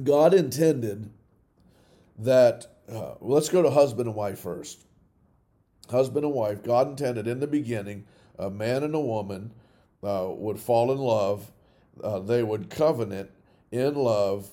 God 0.02 0.34
intended 0.34 1.12
that. 2.20 2.68
Uh, 2.90 3.16
let's 3.20 3.50
go 3.50 3.62
to 3.62 3.70
husband 3.70 4.08
and 4.08 4.16
wife 4.16 4.40
first. 4.40 4.86
Husband 5.90 6.24
and 6.26 6.34
wife. 6.34 6.64
God 6.64 6.88
intended 6.88 7.28
in 7.28 7.40
the 7.40 7.48
beginning 7.48 8.06
a 8.40 8.50
man 8.50 8.84
and 8.84 8.96
a 8.96 9.00
woman 9.00 9.52
uh, 10.04 10.28
would 10.30 10.60
fall 10.60 10.92
in 10.92 10.98
love. 10.98 11.52
Uh, 12.02 12.20
they 12.20 12.44
would 12.44 12.70
covenant 12.70 13.32
in 13.72 13.96
love, 13.96 14.50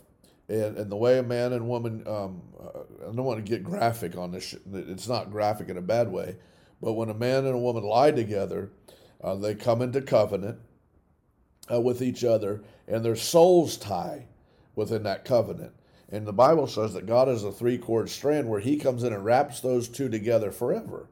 and, 0.49 0.77
and 0.77 0.91
the 0.91 0.97
way 0.97 1.19
a 1.19 1.23
man 1.23 1.53
and 1.53 1.69
woman, 1.69 2.07
um, 2.07 2.43
uh, 2.61 2.81
I 3.03 3.15
don't 3.15 3.25
want 3.25 3.45
to 3.45 3.51
get 3.51 3.63
graphic 3.63 4.17
on 4.17 4.33
this, 4.33 4.55
it's 4.73 5.09
not 5.09 5.31
graphic 5.31 5.69
in 5.69 5.77
a 5.77 5.83
bad 5.83 6.11
way, 6.11 6.37
but 6.81 6.95
when 6.95 7.09
a 7.09 7.15
man 7.15 7.47
and 7.47 7.55
a 7.55 7.59
woman 7.59 7.85
lie 7.85 8.11
together, 8.11 8.71
uh, 9.23 9.37
they 9.37 9.55
come 9.55 9.83
into 9.83 10.03
covenant 10.03 10.59
uh, 11.71 11.81
with 11.81 12.03
each 12.03 12.25
other, 12.25 12.63
and 12.89 13.05
their 13.05 13.17
souls 13.17 13.77
tie 13.77 14.27
within 14.75 15.03
that 15.05 15.25
covenant. 15.25 15.73
And 16.11 16.27
the 16.27 16.33
Bible 16.33 16.67
says 16.67 16.93
that 16.93 17.07
God 17.07 17.29
is 17.29 17.45
a 17.45 17.53
three 17.53 17.79
cord 17.79 18.11
strand 18.11 18.49
where 18.49 18.61
He 18.61 18.77
comes 18.77 19.03
in 19.03 19.13
and 19.13 19.25
wraps 19.25 19.61
those 19.61 19.89
two 19.89 20.09
together 20.09 20.51
forever. 20.51 21.09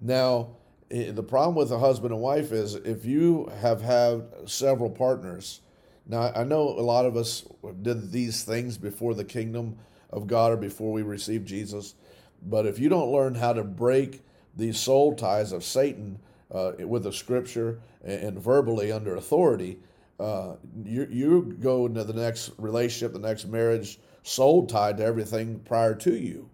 Now, 0.00 0.56
the 0.88 1.22
problem 1.22 1.54
with 1.54 1.70
a 1.70 1.78
husband 1.78 2.12
and 2.12 2.22
wife 2.22 2.52
is 2.52 2.74
if 2.74 3.04
you 3.04 3.50
have 3.60 3.82
had 3.82 4.24
several 4.46 4.90
partners, 4.90 5.60
now, 6.08 6.32
I 6.34 6.44
know 6.44 6.68
a 6.68 6.80
lot 6.80 7.04
of 7.04 7.16
us 7.16 7.44
did 7.82 8.12
these 8.12 8.44
things 8.44 8.78
before 8.78 9.14
the 9.14 9.24
kingdom 9.24 9.76
of 10.10 10.26
God 10.28 10.52
or 10.52 10.56
before 10.56 10.92
we 10.92 11.02
received 11.02 11.48
Jesus. 11.48 11.94
But 12.42 12.66
if 12.66 12.78
you 12.78 12.88
don't 12.88 13.10
learn 13.10 13.34
how 13.34 13.52
to 13.54 13.64
break 13.64 14.22
these 14.54 14.78
soul 14.78 15.14
ties 15.16 15.50
of 15.50 15.64
Satan 15.64 16.20
uh, 16.50 16.72
with 16.78 17.02
the 17.02 17.12
scripture 17.12 17.80
and, 18.04 18.38
verbally 18.38 18.92
under 18.92 19.16
authority, 19.16 19.78
uh, 20.20 20.54
you, 20.84 21.08
you 21.10 21.56
go 21.60 21.86
into 21.86 22.04
the 22.04 22.12
next 22.12 22.52
relationship, 22.56 23.12
the 23.12 23.18
next 23.18 23.46
marriage, 23.46 23.98
soul 24.22 24.66
tied 24.66 24.98
to 24.98 25.04
everything 25.04 25.58
prior 25.60 25.94
to 25.96 26.16
you. 26.16 26.48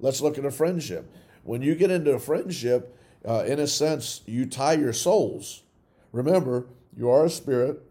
Let's 0.00 0.20
look 0.20 0.36
at 0.36 0.44
a 0.44 0.50
friendship. 0.50 1.10
When 1.44 1.62
you 1.62 1.76
get 1.76 1.92
into 1.92 2.12
a 2.12 2.18
friendship, 2.18 2.98
uh, 3.26 3.44
in 3.46 3.60
a 3.60 3.68
sense, 3.68 4.22
you 4.26 4.46
tie 4.46 4.74
your 4.74 4.92
souls. 4.92 5.62
Remember, 6.10 6.66
you 6.96 7.08
are 7.08 7.26
a 7.26 7.30
spirit, 7.30 7.85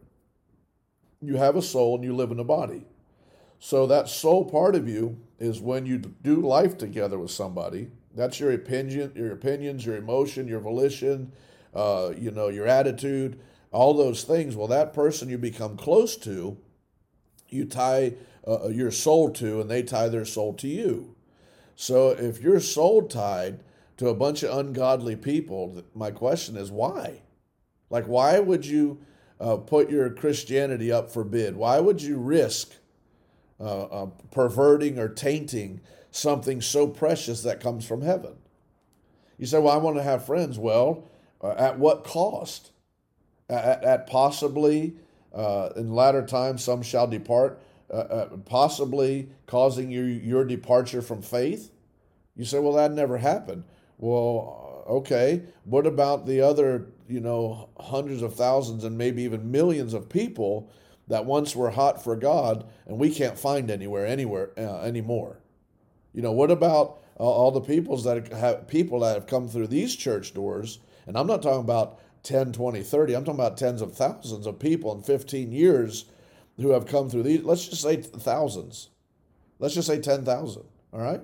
you 1.27 1.37
have 1.37 1.55
a 1.55 1.61
soul 1.61 1.95
and 1.95 2.03
you 2.03 2.15
live 2.15 2.31
in 2.31 2.39
a 2.39 2.43
body. 2.43 2.85
So 3.59 3.87
that 3.87 4.09
soul 4.09 4.45
part 4.45 4.75
of 4.75 4.87
you 4.87 5.17
is 5.39 5.59
when 5.59 5.85
you 5.85 5.97
do 5.97 6.41
life 6.41 6.77
together 6.77 7.17
with 7.17 7.31
somebody. 7.31 7.89
That's 8.13 8.39
your 8.39 8.51
opinion, 8.51 9.11
your 9.15 9.31
opinions, 9.31 9.85
your 9.85 9.97
emotion, 9.97 10.47
your 10.47 10.59
volition, 10.59 11.31
uh, 11.73 12.13
you 12.17 12.31
know, 12.31 12.47
your 12.47 12.67
attitude, 12.67 13.39
all 13.71 13.93
those 13.93 14.23
things. 14.23 14.55
Well, 14.55 14.67
that 14.67 14.93
person 14.93 15.29
you 15.29 15.37
become 15.37 15.77
close 15.77 16.15
to, 16.17 16.57
you 17.49 17.65
tie 17.65 18.13
uh, 18.47 18.67
your 18.67 18.91
soul 18.91 19.31
to, 19.31 19.61
and 19.61 19.69
they 19.69 19.83
tie 19.83 20.07
their 20.07 20.25
soul 20.25 20.53
to 20.55 20.67
you. 20.67 21.15
So 21.75 22.09
if 22.11 22.41
you're 22.41 22.59
soul 22.61 23.03
tied 23.03 23.59
to 23.97 24.07
a 24.09 24.15
bunch 24.15 24.43
of 24.43 24.57
ungodly 24.57 25.15
people, 25.15 25.83
my 25.93 26.11
question 26.11 26.55
is 26.55 26.71
why? 26.71 27.21
Like, 27.89 28.05
why 28.05 28.39
would 28.39 28.65
you? 28.65 28.99
Uh, 29.39 29.57
put 29.57 29.89
your 29.89 30.09
Christianity 30.09 30.91
up 30.91 31.11
for 31.11 31.23
bid? 31.23 31.55
Why 31.55 31.79
would 31.79 32.01
you 32.01 32.17
risk 32.17 32.73
uh, 33.59 33.83
uh, 33.83 34.05
perverting 34.31 34.99
or 34.99 35.09
tainting 35.09 35.81
something 36.11 36.61
so 36.61 36.87
precious 36.87 37.43
that 37.43 37.59
comes 37.59 37.85
from 37.85 38.01
heaven? 38.01 38.35
You 39.37 39.45
say, 39.45 39.59
Well, 39.59 39.73
I 39.73 39.77
want 39.77 39.97
to 39.97 40.03
have 40.03 40.25
friends. 40.25 40.57
Well, 40.57 41.07
uh, 41.41 41.55
at 41.57 41.79
what 41.79 42.03
cost? 42.03 42.71
At, 43.49 43.83
at 43.83 44.07
possibly, 44.07 44.95
uh, 45.33 45.69
in 45.75 45.93
latter 45.93 46.25
times, 46.25 46.63
some 46.63 46.81
shall 46.81 47.05
depart, 47.05 47.61
uh, 47.93 48.27
possibly 48.45 49.29
causing 49.45 49.91
you, 49.91 50.01
your 50.03 50.45
departure 50.45 51.01
from 51.01 51.21
faith? 51.21 51.71
You 52.35 52.45
say, 52.45 52.59
Well, 52.59 52.73
that 52.73 52.91
never 52.91 53.17
happened. 53.17 53.63
Well, 53.97 54.83
okay. 54.87 55.43
What 55.63 55.85
about 55.85 56.25
the 56.25 56.41
other 56.41 56.87
you 57.07 57.19
know, 57.19 57.69
hundreds 57.79 58.21
of 58.21 58.35
thousands 58.35 58.83
and 58.83 58.97
maybe 58.97 59.23
even 59.23 59.51
millions 59.51 59.93
of 59.93 60.09
people 60.09 60.71
that 61.07 61.25
once 61.25 61.55
were 61.55 61.69
hot 61.69 62.03
for 62.03 62.15
God 62.15 62.65
and 62.87 62.97
we 62.97 63.09
can't 63.09 63.37
find 63.37 63.69
anywhere 63.69 64.05
anywhere 64.05 64.51
uh, 64.57 64.81
anymore. 64.81 65.39
You 66.13 66.21
know, 66.21 66.31
what 66.31 66.51
about 66.51 67.01
uh, 67.19 67.23
all 67.23 67.51
the 67.51 67.61
peoples 67.61 68.03
that 68.05 68.31
have 68.31 68.67
people 68.67 69.01
that 69.01 69.13
have 69.13 69.27
come 69.27 69.47
through 69.47 69.67
these 69.67 69.95
church 69.95 70.33
doors? 70.33 70.79
And 71.05 71.17
I'm 71.17 71.27
not 71.27 71.43
talking 71.43 71.59
about 71.59 71.99
10, 72.23 72.53
20, 72.53 72.81
30. 72.81 73.13
I'm 73.15 73.23
talking 73.23 73.39
about 73.39 73.57
tens 73.57 73.81
of 73.81 73.95
thousands 73.95 74.47
of 74.47 74.59
people 74.59 74.91
in 74.95 75.03
15 75.03 75.51
years 75.51 76.05
who 76.57 76.71
have 76.71 76.87
come 76.87 77.09
through 77.09 77.23
these. 77.23 77.43
Let's 77.43 77.67
just 77.67 77.81
say 77.81 77.97
thousands. 77.97 78.89
Let's 79.59 79.75
just 79.75 79.87
say 79.87 79.99
10,000. 79.99 80.63
All 80.93 80.99
right? 80.99 81.21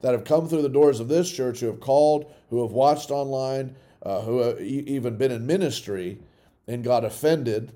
That 0.00 0.12
have 0.12 0.24
come 0.24 0.48
through 0.48 0.62
the 0.62 0.68
doors 0.68 1.00
of 1.00 1.08
this 1.08 1.30
church, 1.30 1.60
who 1.60 1.66
have 1.66 1.80
called, 1.80 2.32
who 2.50 2.62
have 2.62 2.70
watched 2.70 3.10
online, 3.10 3.74
uh, 4.02 4.20
who 4.22 4.38
have 4.38 4.60
even 4.60 5.16
been 5.16 5.32
in 5.32 5.46
ministry 5.46 6.18
and 6.66 6.84
got 6.84 7.04
offended, 7.04 7.72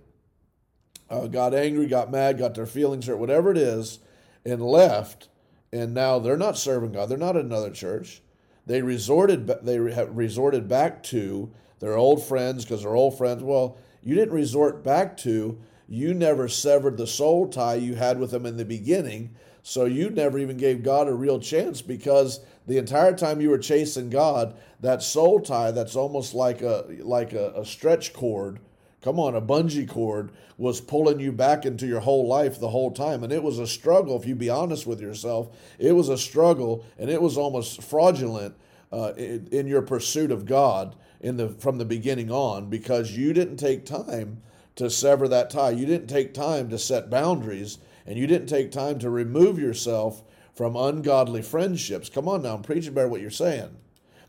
uh, 1.11 1.27
got 1.27 1.55
angry, 1.55 1.87
got 1.87 2.11
mad, 2.11 2.39
got 2.39 2.55
their 2.55 2.67
feelings 2.67 3.07
hurt, 3.07 3.19
whatever 3.19 3.51
it 3.51 3.59
is, 3.59 3.99
and 4.45 4.63
left. 4.63 5.29
And 5.73 5.95
now 5.95 6.19
they're 6.19 6.37
not 6.37 6.59
serving 6.59 6.93
God. 6.93 7.09
They're 7.09 7.19
not 7.19 7.37
in 7.37 7.47
another 7.47 7.71
church. 7.71 8.23
They 8.67 8.83
resorted. 8.83 9.47
They 9.63 9.79
resorted 9.79 10.69
back 10.69 11.03
to 11.05 11.51
their 11.81 11.97
old 11.97 12.23
friends 12.23 12.65
because 12.65 12.83
they're 12.83 12.95
old 12.95 13.19
friends. 13.19 13.43
Well, 13.43 13.77
you 14.03 14.15
didn't 14.15 14.35
resort 14.35 14.85
back 14.85 15.17
to. 15.19 15.59
You 15.89 16.15
never 16.15 16.49
severed 16.49 16.97
the 16.97 17.07
soul 17.07 17.49
tie 17.49 17.75
you 17.75 17.95
had 17.95 18.19
with 18.19 18.31
them 18.31 18.47
in 18.47 18.57
the 18.57 18.65
beginning. 18.65 19.35
So 19.63 19.85
you 19.85 20.11
never 20.11 20.39
even 20.39 20.57
gave 20.57 20.83
God 20.83 21.09
a 21.09 21.15
real 21.15 21.39
chance 21.39 21.83
because 21.83 22.41
the 22.67 22.79
entire 22.79 23.15
time 23.15 23.41
you 23.41 23.51
were 23.51 23.59
chasing 23.59 24.11
God, 24.11 24.57
that 24.81 25.03
soul 25.03 25.41
tie 25.41 25.71
that's 25.71 25.97
almost 25.97 26.35
like 26.35 26.63
a 26.63 26.85
like 27.01 27.33
a, 27.33 27.53
a 27.57 27.65
stretch 27.65 28.13
cord, 28.13 28.61
come 29.01 29.19
on, 29.19 29.35
a 29.35 29.41
bungee 29.41 29.89
cord, 29.89 30.31
was 30.57 30.81
pulling 30.81 31.19
you 31.19 31.33
back 31.33 31.67
into 31.67 31.87
your 31.87 32.01
whole 32.01 32.29
life 32.29 32.61
the 32.61 32.71
whole 32.71 32.93
time. 32.93 33.25
And 33.25 33.33
it 33.33 33.43
was 33.43 33.59
a 33.59 33.67
struggle, 33.67 34.17
if 34.17 34.27
you 34.27 34.35
be 34.35 34.51
honest 34.51 34.87
with 34.87 35.01
yourself. 35.01 35.57
It 35.79 35.93
was 35.93 36.09
a 36.09 36.19
struggle 36.19 36.85
and 36.99 37.11
it 37.11 37.21
was 37.21 37.37
almost 37.37 37.83
fraudulent 37.83 38.55
uh, 38.93 39.13
in, 39.17 39.49
in 39.51 39.67
your 39.67 39.83
pursuit 39.83 40.31
of 40.31 40.47
God 40.47 40.95
in 41.21 41.37
the 41.37 41.49
from 41.49 41.79
the 41.79 41.85
beginning 41.85 42.31
on 42.31 42.69
because 42.69 43.17
you 43.17 43.33
didn't 43.33 43.57
take 43.57 43.85
time 43.87 44.43
to 44.77 44.89
sever 44.89 45.29
that 45.29 45.51
tie. 45.51 45.71
You 45.71 45.87
didn't 45.87 46.09
take 46.09 46.35
time 46.35 46.71
to 46.71 46.79
set 46.79 47.11
boundaries 47.11 47.79
and 48.07 48.19
you 48.19 48.27
didn't 48.27 48.49
take 48.49 48.73
time 48.73 48.99
to 49.01 49.11
remove 49.11 49.59
yourself 49.59 50.23
from 50.55 50.77
ungodly 50.77 51.43
friendships. 51.43 52.09
Come 52.09 52.29
on 52.29 52.43
now, 52.43 52.55
I'm 52.55 52.63
preaching 52.63 52.93
about 52.93 53.11
what 53.11 53.21
you're 53.21 53.31
saying. 53.31 53.77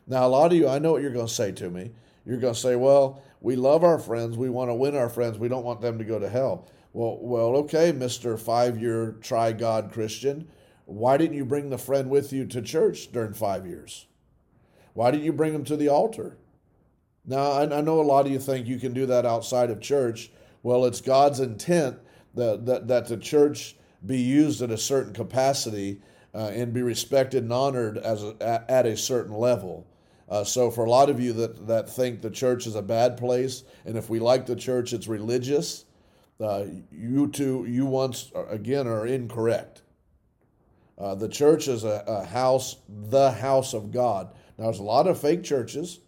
Now, 0.08 0.26
a 0.26 0.30
lot 0.30 0.52
of 0.52 0.58
you, 0.58 0.68
I 0.68 0.80
know 0.80 0.94
what 0.94 1.02
you're 1.02 1.12
going 1.12 1.28
to 1.28 1.34
say 1.34 1.52
to 1.54 1.70
me. 1.70 1.92
You're 2.26 2.38
going 2.38 2.54
to 2.54 2.60
say, 2.60 2.76
well, 2.76 3.22
we 3.42 3.56
love 3.56 3.84
our 3.84 4.00
friends. 4.00 4.38
We 4.38 4.50
want 4.50 4.70
to 4.70 4.76
win 4.76 4.96
our 4.96 5.10
friends. 5.10 5.38
We 5.38 5.50
don't 5.50 5.66
want 5.66 5.82
them 5.82 5.98
to 5.98 6.06
go 6.06 6.20
to 6.20 6.30
hell. 6.30 6.70
Well, 6.94 7.18
well, 7.22 7.56
okay, 7.58 7.92
Mister 7.92 8.38
Five 8.38 8.80
Year 8.80 9.16
Try 9.22 9.52
God 9.52 9.92
Christian. 9.92 10.48
Why 10.86 11.18
didn't 11.18 11.36
you 11.36 11.44
bring 11.44 11.70
the 11.70 11.78
friend 11.78 12.10
with 12.10 12.32
you 12.32 12.46
to 12.46 12.62
church 12.62 13.12
during 13.12 13.34
five 13.34 13.66
years? 13.66 14.06
Why 14.94 15.12
didn't 15.12 15.26
you 15.26 15.34
bring 15.34 15.54
them 15.54 15.64
to 15.66 15.76
the 15.76 15.90
altar? 15.90 16.38
Now, 17.26 17.52
I, 17.52 17.78
I 17.78 17.82
know 17.82 18.00
a 18.00 18.04
lot 18.04 18.26
of 18.26 18.32
you 18.32 18.40
think 18.40 18.68
you 18.68 18.78
can 18.78 18.94
do 18.94 19.06
that 19.08 19.26
outside 19.26 19.70
of 19.70 19.82
church. 19.82 20.32
Well, 20.62 20.86
it's 20.86 21.02
God's 21.02 21.40
intent 21.40 21.98
that, 22.36 22.66
that, 22.66 22.88
that 22.88 23.08
the 23.08 23.18
church 23.18 23.76
be 24.06 24.20
used 24.20 24.62
in 24.62 24.72
a 24.72 24.78
certain 24.78 25.14
capacity 25.14 26.02
uh, 26.34 26.52
and 26.54 26.74
be 26.74 26.82
respected 26.82 27.44
and 27.44 27.54
honored 27.54 27.98
as 27.98 28.24
a, 28.24 28.66
at 28.70 28.86
a 28.86 28.98
certain 28.98 29.34
level. 29.34 29.88
Uh, 30.30 30.44
so, 30.44 30.72
for 30.72 30.86
a 30.86 30.90
lot 30.90 31.10
of 31.10 31.20
you 31.20 31.34
that, 31.34 31.68
that 31.68 31.90
think 31.90 32.22
the 32.22 32.30
church 32.30 32.66
is 32.66 32.76
a 32.76 32.82
bad 32.82 33.18
place, 33.18 33.64
and 33.86 33.98
if 33.98 34.10
we 34.10 34.20
like 34.20 34.46
the 34.46 34.56
church, 34.56 34.94
it's 34.94 35.08
religious, 35.08 35.86
uh, 36.40 36.66
you 36.92 37.28
two, 37.28 37.66
you 37.68 37.86
once 37.86 38.32
again 38.50 38.88
are 38.88 39.06
incorrect. 39.06 39.84
Uh, 40.98 41.16
the 41.16 41.30
church 41.30 41.68
is 41.68 41.84
a, 41.84 42.04
a, 42.08 42.26
house, 42.26 42.78
the 42.88 43.32
house 43.32 43.74
of 43.74 43.92
God. 43.92 44.34
Now, 44.58 44.66
there's 44.66 44.80
a 44.80 44.84
lot 44.84 45.08
of 45.08 45.20
fake 45.20 45.44
churches, 45.44 46.00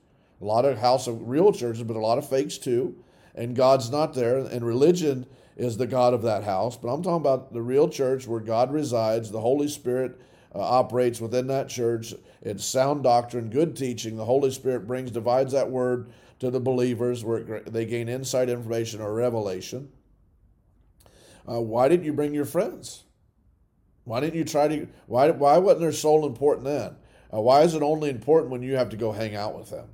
a 0.41 0.45
lot 0.45 0.65
of 0.65 0.77
house 0.77 1.07
of 1.07 1.27
real 1.27 1.51
churches, 1.51 1.83
but 1.83 1.95
a 1.95 1.99
lot 1.99 2.17
of 2.17 2.29
fakes 2.29 2.57
too. 2.57 2.95
And 3.33 3.55
God's 3.55 3.89
not 3.89 4.13
there. 4.13 4.37
And 4.37 4.65
religion 4.65 5.25
is 5.55 5.77
the 5.77 5.87
God 5.87 6.13
of 6.13 6.21
that 6.23 6.43
house. 6.43 6.77
But 6.77 6.89
I'm 6.89 7.01
talking 7.01 7.17
about 7.17 7.53
the 7.53 7.61
real 7.61 7.87
church 7.89 8.27
where 8.27 8.39
God 8.39 8.71
resides, 8.71 9.31
the 9.31 9.41
Holy 9.41 9.67
Spirit 9.67 10.19
uh, 10.53 10.59
operates 10.59 11.21
within 11.21 11.47
that 11.47 11.69
church. 11.69 12.13
It's 12.41 12.65
sound 12.65 13.03
doctrine, 13.03 13.49
good 13.49 13.75
teaching. 13.75 14.17
The 14.17 14.25
Holy 14.25 14.51
Spirit 14.51 14.87
brings, 14.87 15.11
divides 15.11 15.53
that 15.53 15.69
word 15.69 16.09
to 16.39 16.51
the 16.51 16.59
believers 16.59 17.23
where 17.23 17.61
they 17.61 17.85
gain 17.85 18.09
insight, 18.09 18.49
information, 18.49 19.01
or 19.01 19.13
revelation. 19.13 19.89
Uh, 21.49 21.61
why 21.61 21.87
didn't 21.87 22.05
you 22.05 22.13
bring 22.13 22.33
your 22.33 22.45
friends? 22.45 23.03
Why 24.03 24.19
didn't 24.19 24.35
you 24.35 24.43
try 24.43 24.67
to? 24.67 24.87
Why 25.07 25.31
why 25.31 25.57
wasn't 25.57 25.81
their 25.81 25.91
soul 25.91 26.25
important 26.25 26.65
then? 26.65 26.95
Uh, 27.33 27.41
why 27.41 27.61
is 27.61 27.73
it 27.73 27.81
only 27.81 28.09
important 28.09 28.51
when 28.51 28.61
you 28.61 28.75
have 28.75 28.89
to 28.89 28.97
go 28.97 29.11
hang 29.11 29.35
out 29.35 29.57
with 29.57 29.69
them? 29.69 29.87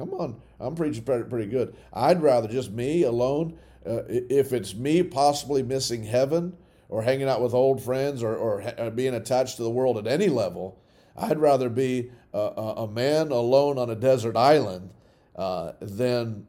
Come 0.00 0.14
on, 0.14 0.40
I'm 0.58 0.74
preaching 0.74 1.04
pretty, 1.04 1.44
good. 1.44 1.76
I'd 1.92 2.22
rather 2.22 2.48
just 2.48 2.70
me 2.70 3.02
alone. 3.02 3.58
Uh, 3.84 4.00
if 4.08 4.54
it's 4.54 4.74
me 4.74 5.02
possibly 5.02 5.62
missing 5.62 6.04
heaven 6.04 6.56
or 6.88 7.02
hanging 7.02 7.28
out 7.28 7.42
with 7.42 7.52
old 7.52 7.82
friends 7.82 8.22
or, 8.22 8.34
or 8.34 8.62
uh, 8.78 8.88
being 8.88 9.12
attached 9.12 9.58
to 9.58 9.62
the 9.62 9.68
world 9.68 9.98
at 9.98 10.06
any 10.06 10.28
level, 10.28 10.80
I'd 11.18 11.38
rather 11.38 11.68
be 11.68 12.12
a, 12.32 12.38
a 12.38 12.88
man 12.88 13.30
alone 13.30 13.76
on 13.76 13.90
a 13.90 13.94
desert 13.94 14.38
island 14.38 14.88
uh, 15.36 15.72
than 15.82 16.46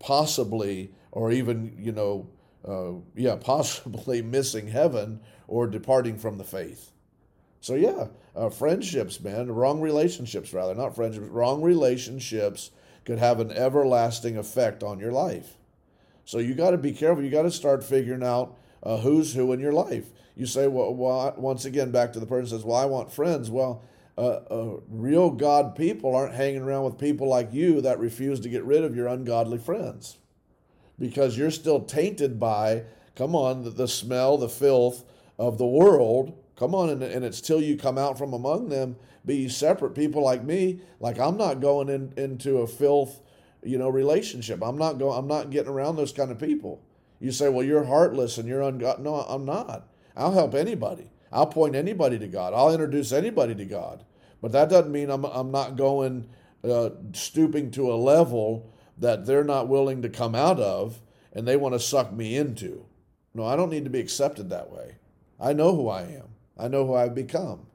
possibly 0.00 0.92
or 1.12 1.30
even 1.30 1.76
you 1.78 1.92
know 1.92 2.28
uh, 2.66 2.94
yeah, 3.14 3.36
possibly 3.40 4.20
missing 4.20 4.66
heaven 4.66 5.20
or 5.46 5.68
departing 5.68 6.18
from 6.18 6.38
the 6.38 6.44
faith. 6.44 6.90
So, 7.60 7.76
yeah, 7.76 8.06
uh, 8.34 8.48
friendships, 8.48 9.20
man, 9.20 9.52
wrong 9.52 9.80
relationships, 9.80 10.52
rather, 10.52 10.74
not 10.74 10.96
friendships, 10.96 11.28
wrong 11.28 11.62
relationships 11.62 12.72
could 13.04 13.18
have 13.18 13.40
an 13.40 13.50
everlasting 13.50 14.36
effect 14.36 14.82
on 14.82 14.98
your 14.98 15.12
life. 15.12 15.56
So, 16.24 16.38
you 16.38 16.54
got 16.54 16.70
to 16.70 16.78
be 16.78 16.92
careful. 16.92 17.24
You 17.24 17.30
got 17.30 17.42
to 17.42 17.50
start 17.50 17.82
figuring 17.82 18.22
out 18.22 18.56
uh, 18.82 18.98
who's 18.98 19.34
who 19.34 19.52
in 19.52 19.60
your 19.60 19.72
life. 19.72 20.06
You 20.36 20.46
say, 20.46 20.68
well, 20.68 20.94
well, 20.94 21.34
once 21.36 21.64
again, 21.64 21.90
back 21.90 22.12
to 22.14 22.20
the 22.20 22.26
person 22.26 22.46
says, 22.46 22.64
well, 22.64 22.76
I 22.76 22.86
want 22.86 23.12
friends. 23.12 23.50
Well, 23.50 23.82
uh, 24.16 24.40
uh, 24.50 24.80
real 24.88 25.30
God 25.30 25.76
people 25.76 26.14
aren't 26.14 26.34
hanging 26.34 26.62
around 26.62 26.84
with 26.84 26.98
people 26.98 27.28
like 27.28 27.52
you 27.52 27.80
that 27.80 27.98
refuse 27.98 28.40
to 28.40 28.48
get 28.48 28.64
rid 28.64 28.84
of 28.84 28.94
your 28.94 29.06
ungodly 29.06 29.58
friends 29.58 30.18
because 30.98 31.38
you're 31.38 31.50
still 31.50 31.80
tainted 31.80 32.38
by, 32.38 32.84
come 33.16 33.34
on, 33.34 33.64
the, 33.64 33.70
the 33.70 33.88
smell, 33.88 34.36
the 34.36 34.48
filth 34.48 35.04
of 35.38 35.58
the 35.58 35.66
world. 35.66 36.36
Come 36.60 36.74
on, 36.74 36.90
and, 36.90 37.02
and 37.02 37.24
it's 37.24 37.40
till 37.40 37.62
you 37.62 37.76
come 37.76 37.98
out 37.98 38.18
from 38.18 38.34
among 38.34 38.68
them, 38.68 38.96
be 39.26 39.48
separate. 39.48 39.94
People 39.94 40.22
like 40.22 40.44
me, 40.44 40.82
like 41.00 41.18
I'm 41.18 41.36
not 41.36 41.60
going 41.60 41.88
in, 41.88 42.12
into 42.16 42.58
a 42.58 42.66
filth, 42.66 43.20
you 43.64 43.78
know, 43.78 43.88
relationship. 43.88 44.62
I'm 44.62 44.78
not 44.78 44.98
going. 44.98 45.18
I'm 45.18 45.26
not 45.26 45.50
getting 45.50 45.72
around 45.72 45.96
those 45.96 46.12
kind 46.12 46.30
of 46.30 46.38
people. 46.38 46.84
You 47.18 47.32
say, 47.32 47.48
well, 47.48 47.64
you're 47.64 47.84
heartless 47.84 48.38
and 48.38 48.46
you're 48.46 48.60
ungod. 48.60 49.00
No, 49.00 49.16
I'm 49.16 49.44
not. 49.44 49.88
I'll 50.14 50.32
help 50.32 50.54
anybody. 50.54 51.10
I'll 51.32 51.46
point 51.46 51.74
anybody 51.74 52.18
to 52.18 52.28
God. 52.28 52.52
I'll 52.54 52.72
introduce 52.72 53.10
anybody 53.10 53.54
to 53.54 53.64
God. 53.64 54.04
But 54.42 54.52
that 54.52 54.68
doesn't 54.68 54.92
mean 54.92 55.10
I'm, 55.10 55.24
I'm 55.24 55.50
not 55.50 55.76
going, 55.76 56.28
uh, 56.64 56.90
stooping 57.12 57.70
to 57.72 57.92
a 57.92 57.96
level 57.96 58.70
that 58.98 59.26
they're 59.26 59.44
not 59.44 59.68
willing 59.68 60.02
to 60.02 60.08
come 60.08 60.34
out 60.34 60.60
of 60.60 61.00
and 61.32 61.46
they 61.46 61.56
want 61.56 61.74
to 61.74 61.80
suck 61.80 62.12
me 62.12 62.36
into. 62.36 62.84
No, 63.32 63.44
I 63.46 63.56
don't 63.56 63.70
need 63.70 63.84
to 63.84 63.90
be 63.90 64.00
accepted 64.00 64.50
that 64.50 64.70
way. 64.70 64.96
I 65.38 65.52
know 65.52 65.74
who 65.74 65.88
I 65.88 66.02
am, 66.02 66.29
I 66.60 66.68
know 66.68 66.86
who 66.86 66.94
I've 66.94 67.14
become. 67.14 67.66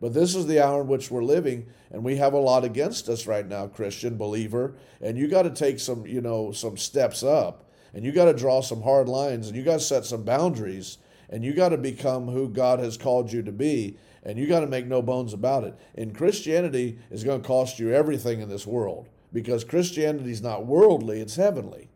But 0.00 0.12
this 0.12 0.34
is 0.34 0.46
the 0.46 0.62
hour 0.62 0.82
in 0.82 0.88
which 0.88 1.10
we're 1.10 1.24
living, 1.24 1.66
and 1.90 2.04
we 2.04 2.16
have 2.16 2.34
a 2.34 2.38
lot 2.38 2.64
against 2.64 3.08
us 3.08 3.26
right 3.26 3.46
now, 3.46 3.66
Christian 3.66 4.18
believer. 4.18 4.74
And 5.00 5.16
you 5.16 5.26
got 5.26 5.42
to 5.42 5.50
take 5.50 5.80
some, 5.80 6.06
you 6.06 6.20
know, 6.20 6.52
some 6.52 6.76
steps 6.76 7.22
up, 7.22 7.70
and 7.94 8.04
you 8.04 8.12
got 8.12 8.26
to 8.26 8.34
draw 8.34 8.60
some 8.60 8.82
hard 8.82 9.08
lines, 9.08 9.48
and 9.48 9.56
you 9.56 9.62
got 9.62 9.78
to 9.78 9.80
set 9.80 10.04
some 10.04 10.22
boundaries, 10.22 10.98
and 11.30 11.42
you 11.42 11.54
got 11.54 11.70
to 11.70 11.78
become 11.78 12.28
who 12.28 12.48
God 12.48 12.78
has 12.78 12.98
called 12.98 13.32
you 13.32 13.42
to 13.42 13.52
be, 13.52 13.96
and 14.22 14.38
you 14.38 14.46
got 14.46 14.60
to 14.60 14.66
make 14.66 14.86
no 14.86 15.00
bones 15.00 15.32
about 15.32 15.64
it. 15.64 15.74
And 15.94 16.14
Christianity 16.14 16.98
is 17.10 17.24
going 17.24 17.40
to 17.40 17.46
cost 17.46 17.78
you 17.78 17.94
everything 17.94 18.40
in 18.40 18.48
this 18.50 18.66
world 18.66 19.08
because 19.32 19.64
Christianity 19.64 20.30
is 20.30 20.42
not 20.42 20.66
worldly, 20.66 21.20
it's 21.20 21.36
heavenly. 21.36 21.88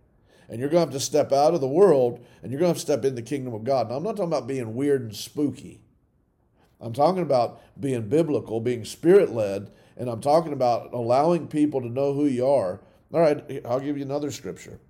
And 0.49 0.59
you're 0.59 0.69
going 0.69 0.87
to 0.87 0.93
have 0.93 1.01
to 1.01 1.05
step 1.05 1.33
out 1.33 1.55
of 1.55 1.61
the 1.61 1.69
world 1.69 2.25
and 2.43 2.51
you're 2.51 2.59
going 2.59 2.73
to 2.73 2.77
have 2.79 2.85
to 2.85 2.93
step 2.93 3.05
in 3.05 3.15
the 3.15 3.23
kingdom 3.23 3.55
of 3.55 3.63
God. 3.63 3.89
Now, 3.89 3.97
I'm 3.97 4.03
not 4.03 4.17
talking 4.17 4.33
about 4.33 4.49
being 4.49 4.75
weird 4.75 5.03
and 5.03 5.15
spooky. 5.15 5.81
I'm 6.81 6.93
talking 6.93 7.23
about 7.23 7.61
being 7.79 8.09
biblical, 8.09 8.61
being 8.61 8.85
spirit 8.85 9.33
led, 9.33 9.71
and 9.97 10.09
I'm 10.09 10.21
talking 10.21 10.53
about 10.53 10.93
allowing 10.93 11.47
people 11.47 11.81
to 11.83 11.89
know 11.89 12.15
who 12.15 12.27
you 12.27 12.47
are. 12.47 12.81
All 13.13 13.21
right, 13.21 13.61
I'll 13.67 13.81
give 13.81 13.99
you 13.99 14.05
another 14.05 14.31
scripture. 14.31 14.81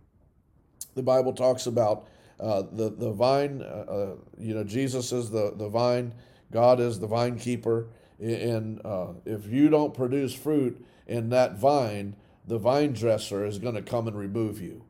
The 0.94 1.02
Bible 1.02 1.32
talks 1.32 1.66
about 1.66 2.06
uh, 2.38 2.62
the, 2.72 2.90
the 2.90 3.10
vine, 3.10 3.62
uh, 3.62 3.64
uh, 3.64 4.14
you 4.38 4.54
know, 4.54 4.64
Jesus 4.64 5.12
is 5.12 5.30
the, 5.30 5.52
the 5.56 5.68
vine, 5.68 6.14
God 6.50 6.80
is 6.80 6.98
the 6.98 7.06
vine 7.06 7.38
keeper. 7.38 7.88
And 8.18 8.80
uh, 8.84 9.08
if 9.24 9.46
you 9.46 9.68
don't 9.68 9.94
produce 9.94 10.34
fruit 10.34 10.84
in 11.06 11.30
that 11.30 11.58
vine, 11.58 12.16
the 12.46 12.58
vine 12.58 12.92
dresser 12.92 13.44
is 13.44 13.58
going 13.58 13.74
to 13.74 13.82
come 13.82 14.06
and 14.06 14.18
remove 14.18 14.60
you. 14.60 14.84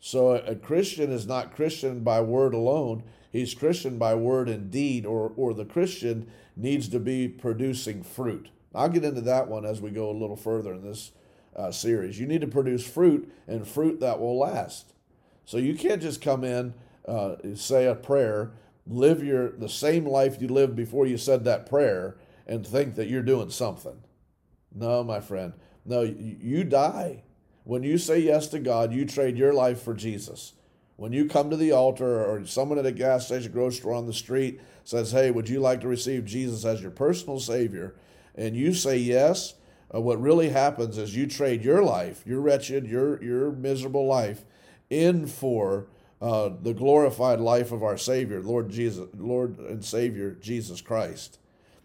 So 0.00 0.32
a 0.32 0.54
Christian 0.54 1.10
is 1.10 1.26
not 1.26 1.54
Christian 1.54 2.00
by 2.00 2.20
word 2.20 2.54
alone. 2.54 3.04
He's 3.34 3.52
Christian 3.52 3.98
by 3.98 4.14
word 4.14 4.48
and 4.48 4.70
deed, 4.70 5.04
or, 5.04 5.32
or 5.34 5.54
the 5.54 5.64
Christian 5.64 6.30
needs 6.54 6.88
to 6.90 7.00
be 7.00 7.26
producing 7.26 8.04
fruit. 8.04 8.50
I'll 8.72 8.88
get 8.88 9.04
into 9.04 9.22
that 9.22 9.48
one 9.48 9.64
as 9.64 9.80
we 9.80 9.90
go 9.90 10.08
a 10.08 10.12
little 10.12 10.36
further 10.36 10.72
in 10.72 10.84
this 10.84 11.10
uh, 11.56 11.72
series. 11.72 12.20
You 12.20 12.28
need 12.28 12.42
to 12.42 12.46
produce 12.46 12.86
fruit 12.86 13.28
and 13.48 13.66
fruit 13.66 13.98
that 13.98 14.20
will 14.20 14.38
last. 14.38 14.92
So 15.46 15.56
you 15.56 15.74
can't 15.74 16.00
just 16.00 16.22
come 16.22 16.44
in, 16.44 16.74
uh, 17.08 17.34
say 17.56 17.86
a 17.86 17.96
prayer, 17.96 18.52
live 18.86 19.24
your 19.24 19.50
the 19.50 19.68
same 19.68 20.06
life 20.06 20.40
you 20.40 20.46
lived 20.46 20.76
before 20.76 21.04
you 21.04 21.18
said 21.18 21.42
that 21.42 21.68
prayer, 21.68 22.16
and 22.46 22.64
think 22.64 22.94
that 22.94 23.08
you're 23.08 23.20
doing 23.20 23.50
something. 23.50 24.00
No, 24.72 25.02
my 25.02 25.18
friend. 25.18 25.54
No, 25.84 26.02
you 26.02 26.62
die. 26.62 27.24
When 27.64 27.82
you 27.82 27.98
say 27.98 28.20
yes 28.20 28.46
to 28.48 28.60
God, 28.60 28.92
you 28.92 29.04
trade 29.04 29.36
your 29.36 29.52
life 29.52 29.82
for 29.82 29.92
Jesus. 29.92 30.52
When 30.96 31.12
you 31.12 31.26
come 31.26 31.50
to 31.50 31.56
the 31.56 31.72
altar 31.72 32.24
or 32.24 32.46
someone 32.46 32.78
at 32.78 32.86
a 32.86 32.92
gas 32.92 33.26
station, 33.26 33.50
grocery 33.52 33.80
store 33.80 33.94
on 33.94 34.06
the 34.06 34.12
street 34.12 34.60
says, 34.84 35.12
Hey, 35.12 35.30
would 35.30 35.48
you 35.48 35.60
like 35.60 35.80
to 35.80 35.88
receive 35.88 36.24
Jesus 36.24 36.64
as 36.64 36.82
your 36.82 36.90
personal 36.90 37.40
Savior? 37.40 37.96
And 38.34 38.56
you 38.56 38.74
say 38.74 38.96
yes, 38.96 39.54
uh, 39.94 40.00
what 40.00 40.20
really 40.20 40.50
happens 40.50 40.98
is 40.98 41.16
you 41.16 41.26
trade 41.26 41.64
your 41.64 41.82
life, 41.82 42.22
your 42.26 42.40
wretched, 42.40 42.86
your, 42.86 43.22
your 43.22 43.52
miserable 43.52 44.06
life, 44.06 44.44
in 44.90 45.26
for 45.26 45.86
uh, 46.20 46.50
the 46.62 46.74
glorified 46.74 47.40
life 47.40 47.72
of 47.72 47.82
our 47.82 47.98
Savior, 47.98 48.40
Lord 48.40 48.70
Jesus, 48.70 49.08
Lord 49.16 49.58
and 49.58 49.84
Savior 49.84 50.32
Jesus 50.32 50.80
Christ. 50.80 51.38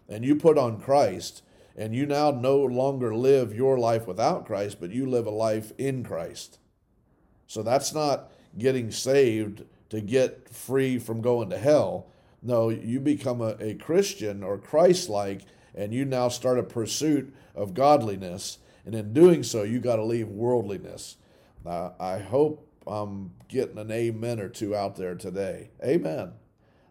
And 0.08 0.24
you 0.24 0.34
put 0.34 0.58
on 0.58 0.80
Christ 0.80 1.42
and 1.76 1.94
you 1.94 2.06
now 2.06 2.30
no 2.30 2.58
longer 2.58 3.14
live 3.14 3.54
your 3.54 3.78
life 3.78 4.06
without 4.06 4.44
Christ, 4.44 4.78
but 4.80 4.90
you 4.90 5.06
live 5.06 5.26
a 5.26 5.30
life 5.30 5.72
in 5.78 6.04
Christ. 6.04 6.58
So 7.46 7.62
that's 7.62 7.94
not 7.94 8.32
getting 8.58 8.90
saved 8.90 9.64
to 9.90 10.00
get 10.00 10.48
free 10.48 10.98
from 10.98 11.20
going 11.20 11.50
to 11.50 11.58
hell. 11.58 12.06
No, 12.42 12.68
you 12.68 13.00
become 13.00 13.40
a, 13.40 13.56
a 13.60 13.74
Christian 13.74 14.42
or 14.42 14.58
Christ 14.58 15.08
like, 15.08 15.42
and 15.74 15.92
you 15.92 16.04
now 16.04 16.28
start 16.28 16.58
a 16.58 16.62
pursuit 16.62 17.34
of 17.54 17.74
godliness. 17.74 18.58
And 18.86 18.94
in 18.94 19.12
doing 19.12 19.42
so, 19.42 19.62
you 19.62 19.78
got 19.78 19.96
to 19.96 20.04
leave 20.04 20.28
worldliness. 20.28 21.16
Uh, 21.66 21.90
I 22.00 22.18
hope 22.18 22.66
I'm 22.86 23.32
getting 23.48 23.78
an 23.78 23.90
amen 23.90 24.40
or 24.40 24.48
two 24.48 24.74
out 24.74 24.96
there 24.96 25.14
today. 25.14 25.70
Amen. 25.84 26.32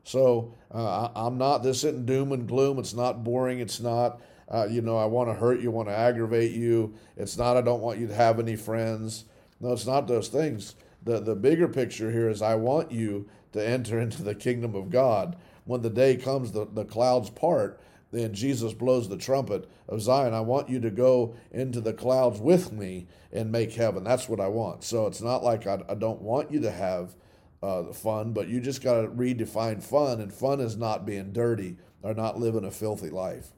So 0.04 0.56
uh, 0.72 1.10
I'm 1.16 1.38
not, 1.38 1.64
this 1.64 1.84
isn't 1.84 2.06
doom 2.06 2.32
and 2.32 2.48
gloom. 2.48 2.78
It's 2.80 2.94
not 2.94 3.24
boring. 3.24 3.60
It's 3.60 3.80
not 3.80 4.22
uh, 4.50 4.68
you 4.70 4.82
know, 4.82 4.98
I 4.98 5.06
want 5.06 5.30
to 5.30 5.34
hurt 5.36 5.62
you, 5.62 5.70
want 5.70 5.90
to 5.90 5.96
aggravate 5.96 6.52
you. 6.52 6.96
It's 7.16 7.38
not, 7.38 7.56
I 7.56 7.62
don't 7.62 7.82
want 7.82 8.00
you 8.00 8.08
to 8.08 8.16
have 8.16 8.40
any 8.40 8.56
friends. 8.56 9.26
No, 9.60 9.72
it's 9.74 9.86
not 9.86 10.08
those 10.08 10.28
things. 10.28 10.76
The, 11.04 11.20
the 11.20 11.36
bigger 11.36 11.68
picture 11.68 12.12
here 12.12 12.30
is 12.30 12.42
I 12.42 12.56
want 12.56 12.92
you 12.92 13.30
to 13.54 13.66
enter 13.66 14.00
into 14.00 14.24
the 14.24 14.36
kingdom 14.36 14.76
of 14.76 14.90
God. 14.90 15.36
When 15.66 15.82
the 15.82 15.90
day 15.90 16.16
comes, 16.16 16.52
the, 16.52 16.66
the 16.66 16.86
clouds 16.86 17.30
part, 17.30 17.80
then 18.12 18.34
Jesus 18.34 18.74
blows 18.74 19.08
the 19.08 19.18
trumpet 19.18 19.70
of 19.88 20.02
Zion. 20.02 20.34
I 20.34 20.42
want 20.42 20.70
you 20.70 20.80
to 20.80 20.90
go 20.90 21.36
into 21.52 21.80
the 21.80 21.94
clouds 21.94 22.40
with 22.40 22.72
me 22.72 23.08
and 23.32 23.52
make 23.52 23.74
heaven. 23.74 24.04
That's 24.04 24.28
what 24.28 24.40
I 24.40 24.48
want. 24.48 24.84
So 24.84 25.06
it's 25.06 25.22
not 25.22 25.44
like 25.44 25.68
I, 25.68 25.80
I 25.88 25.94
don't 25.94 26.22
want 26.22 26.52
you 26.52 26.60
to 26.62 26.72
have 26.72 27.16
uh, 27.62 27.84
fun, 27.94 28.34
but 28.34 28.48
you 28.48 28.62
just 28.62 28.84
got 28.84 29.02
to 29.02 29.08
redefine 29.08 29.84
fun. 29.84 30.22
And 30.22 30.34
fun 30.34 30.60
is 30.60 30.76
not 30.76 31.06
being 31.06 31.32
dirty 31.32 31.78
or 32.02 32.14
not 32.14 32.40
living 32.40 32.66
a 32.66 32.72
filthy 32.72 33.10
life. 33.10 33.50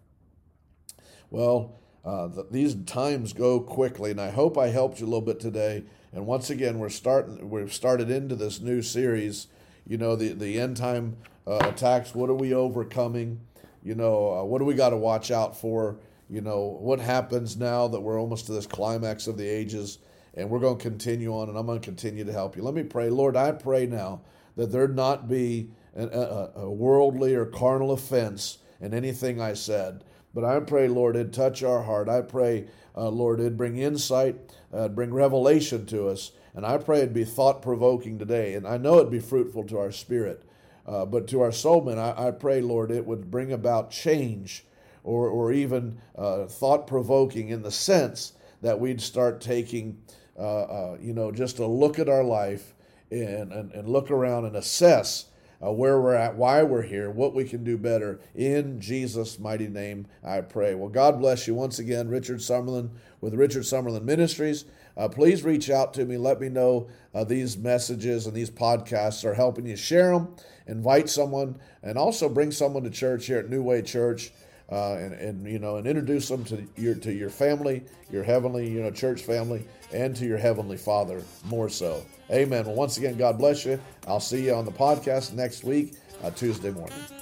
Well, 1.30 1.80
uh, 2.04 2.28
the, 2.28 2.48
these 2.50 2.76
times 2.86 3.32
go 3.32 3.60
quickly, 3.60 4.12
and 4.12 4.20
I 4.20 4.32
hope 4.32 4.58
I 4.58 4.68
helped 4.68 5.00
you 5.00 5.06
a 5.06 5.08
little 5.08 5.22
bit 5.22 5.40
today. 5.40 5.86
And 6.14 6.26
once 6.26 6.50
again, 6.50 6.80
we're 6.80 6.90
starting. 6.90 7.50
We've 7.50 7.74
started 7.74 8.10
into 8.10 8.36
this 8.36 8.60
new 8.60 8.82
series. 8.82 9.48
You 9.88 9.98
know, 9.98 10.16
the 10.16 10.34
the 10.34 10.60
end 10.60 10.78
time 10.78 11.18
uh, 11.48 11.60
attacks. 11.62 12.14
What 12.14 12.30
are 12.30 12.36
we 12.36 12.54
overcoming? 12.54 13.42
You 13.84 13.96
know, 13.96 14.34
uh, 14.34 14.44
what 14.44 14.60
do 14.60 14.66
we 14.66 14.76
got 14.76 14.90
to 14.90 14.98
watch 14.98 15.32
out 15.32 15.58
for? 15.58 15.98
You 16.30 16.42
know, 16.42 16.78
what 16.80 17.00
happens 17.00 17.58
now 17.58 17.88
that 17.88 18.00
we're 18.00 18.20
almost 18.20 18.46
to 18.46 18.54
this 18.54 18.68
climax 18.68 19.28
of 19.28 19.38
the 19.38 19.48
ages? 19.48 20.00
And 20.34 20.50
we're 20.50 20.60
going 20.60 20.78
to 20.78 20.84
continue 20.84 21.34
on, 21.36 21.50
and 21.50 21.58
I'm 21.58 21.66
going 21.66 21.80
to 21.80 21.86
continue 21.86 22.24
to 22.24 22.32
help 22.32 22.56
you. 22.56 22.64
Let 22.64 22.74
me 22.74 22.84
pray. 22.84 23.10
Lord, 23.10 23.36
I 23.36 23.52
pray 23.52 23.86
now 23.86 24.22
that 24.56 24.72
there 24.72 24.88
not 24.88 25.28
be 25.28 25.72
a, 25.96 26.08
a, 26.08 26.52
a 26.62 26.72
worldly 26.72 27.36
or 27.36 27.46
carnal 27.46 27.92
offense 27.92 28.60
in 28.80 28.94
anything 28.94 29.42
I 29.42 29.54
said. 29.54 30.06
But 30.34 30.46
I 30.46 30.60
pray, 30.62 30.88
Lord, 30.88 31.16
it 31.16 31.34
touch 31.34 31.64
our 31.64 31.84
heart. 31.84 32.08
I 32.08 32.22
pray, 32.22 32.68
uh, 32.96 33.10
Lord, 33.10 33.40
it 33.40 33.58
bring 33.58 33.78
insight, 33.78 34.38
uh, 34.74 34.88
bring 34.88 35.14
revelation 35.14 35.86
to 35.88 36.08
us. 36.08 36.32
And 36.54 36.66
I 36.66 36.78
pray 36.78 37.00
it'd 37.00 37.14
be 37.14 37.24
thought 37.24 37.62
provoking 37.62 38.18
today. 38.18 38.54
And 38.54 38.68
I 38.68 38.78
know 38.78 38.98
it'd 38.98 39.12
be 39.12 39.20
fruitful 39.20 39.66
to 39.66 39.80
our 39.80 39.92
spirit. 39.92 40.44
Uh, 40.86 41.06
but 41.06 41.28
to 41.28 41.42
our 41.42 41.52
soul 41.52 41.82
men, 41.84 42.00
I, 42.00 42.28
I, 42.28 42.32
pray, 42.32 42.62
Lord, 42.62 42.92
it 42.92 43.06
would 43.06 43.30
bring 43.30 43.52
about 43.52 43.92
change 43.92 44.66
or, 45.04 45.30
or 45.30 45.52
even 45.52 46.00
uh, 46.18 46.46
thought 46.46 46.88
provoking 46.88 47.50
in 47.50 47.62
the 47.62 47.72
sense 47.72 48.34
that 48.62 48.80
we'd 48.80 49.02
start 49.02 49.42
taking, 49.42 50.02
uh, 50.38 50.64
uh, 50.64 50.98
you 51.00 51.14
know, 51.14 51.32
just 51.32 51.60
a 51.60 51.66
look 51.66 52.00
at 52.00 52.10
our 52.10 52.24
life 52.24 52.74
and, 53.12 53.52
and, 53.52 53.72
and 53.72 53.90
look 53.90 54.10
around 54.10 54.46
and 54.46 54.56
assess 54.56 55.26
uh, 55.64 55.72
where 55.72 56.00
we're 56.00 56.16
at, 56.16 56.36
why 56.36 56.64
we're 56.64 56.82
here, 56.82 57.10
what 57.10 57.34
we 57.34 57.44
can 57.44 57.64
do 57.64 57.78
better. 57.78 58.20
In 58.36 58.80
Jesus' 58.82 59.40
mighty 59.40 59.68
name, 59.68 60.08
I 60.24 60.42
pray. 60.42 60.74
Well, 60.74 60.90
God 60.90 61.20
bless 61.20 61.48
you 61.48 61.54
once 61.54 61.80
again, 61.80 62.10
Richard 62.10 62.40
Summerlin 62.40 62.90
with 63.20 63.36
Richard 63.36 63.64
Summerlin 63.64 64.04
Ministries. 64.04 64.66
Uh, 64.98 65.08
please 65.08 65.44
reach 65.44 65.70
out 65.70 65.94
to 65.94 66.06
me. 66.06 66.18
Let 66.18 66.42
me 66.42 66.50
know 66.50 66.90
uh, 67.14 67.24
these 67.24 67.58
messages 67.58 68.26
and 68.28 68.36
these 68.36 68.50
podcasts 68.50 69.24
are 69.24 69.34
helping 69.34 69.66
you. 69.66 69.76
Share 69.76 70.12
them, 70.12 70.36
invite 70.68 71.10
someone, 71.10 71.60
and 71.84 71.98
also 71.98 72.28
bring 72.28 72.52
someone 72.52 72.84
to 72.84 72.90
church 72.90 73.28
here 73.28 73.40
at 73.40 73.50
New 73.50 73.64
Way 73.64 73.82
Church. 73.82 74.32
Uh, 74.70 74.96
and, 74.96 75.14
and 75.16 75.46
you 75.46 75.60
know 75.60 75.76
and 75.76 75.86
introduce 75.86 76.30
them 76.30 76.46
to 76.46 76.66
your 76.78 76.96
to 76.96 77.12
your 77.12 77.30
family, 77.30 77.84
your 78.10 78.24
heavenly 78.24 78.70
you 78.70 78.82
know 78.82 78.90
church 78.90 79.22
family, 79.22 79.66
and 79.94 80.16
to 80.16 80.26
your 80.26 80.38
heavenly 80.38 80.78
Father 80.78 81.22
more 81.44 81.68
so. 81.68 82.06
Amen. 82.32 82.66
Well, 82.66 82.76
once 82.76 82.98
again, 82.98 83.18
God 83.18 83.38
bless 83.38 83.66
you. 83.66 83.80
I'll 84.08 84.20
see 84.20 84.46
you 84.46 84.54
on 84.54 84.66
the 84.66 84.72
podcast 84.72 85.34
next 85.34 85.64
week, 85.64 85.94
uh, 86.24 86.32
Tuesday 86.32 86.72
morning. 86.72 87.21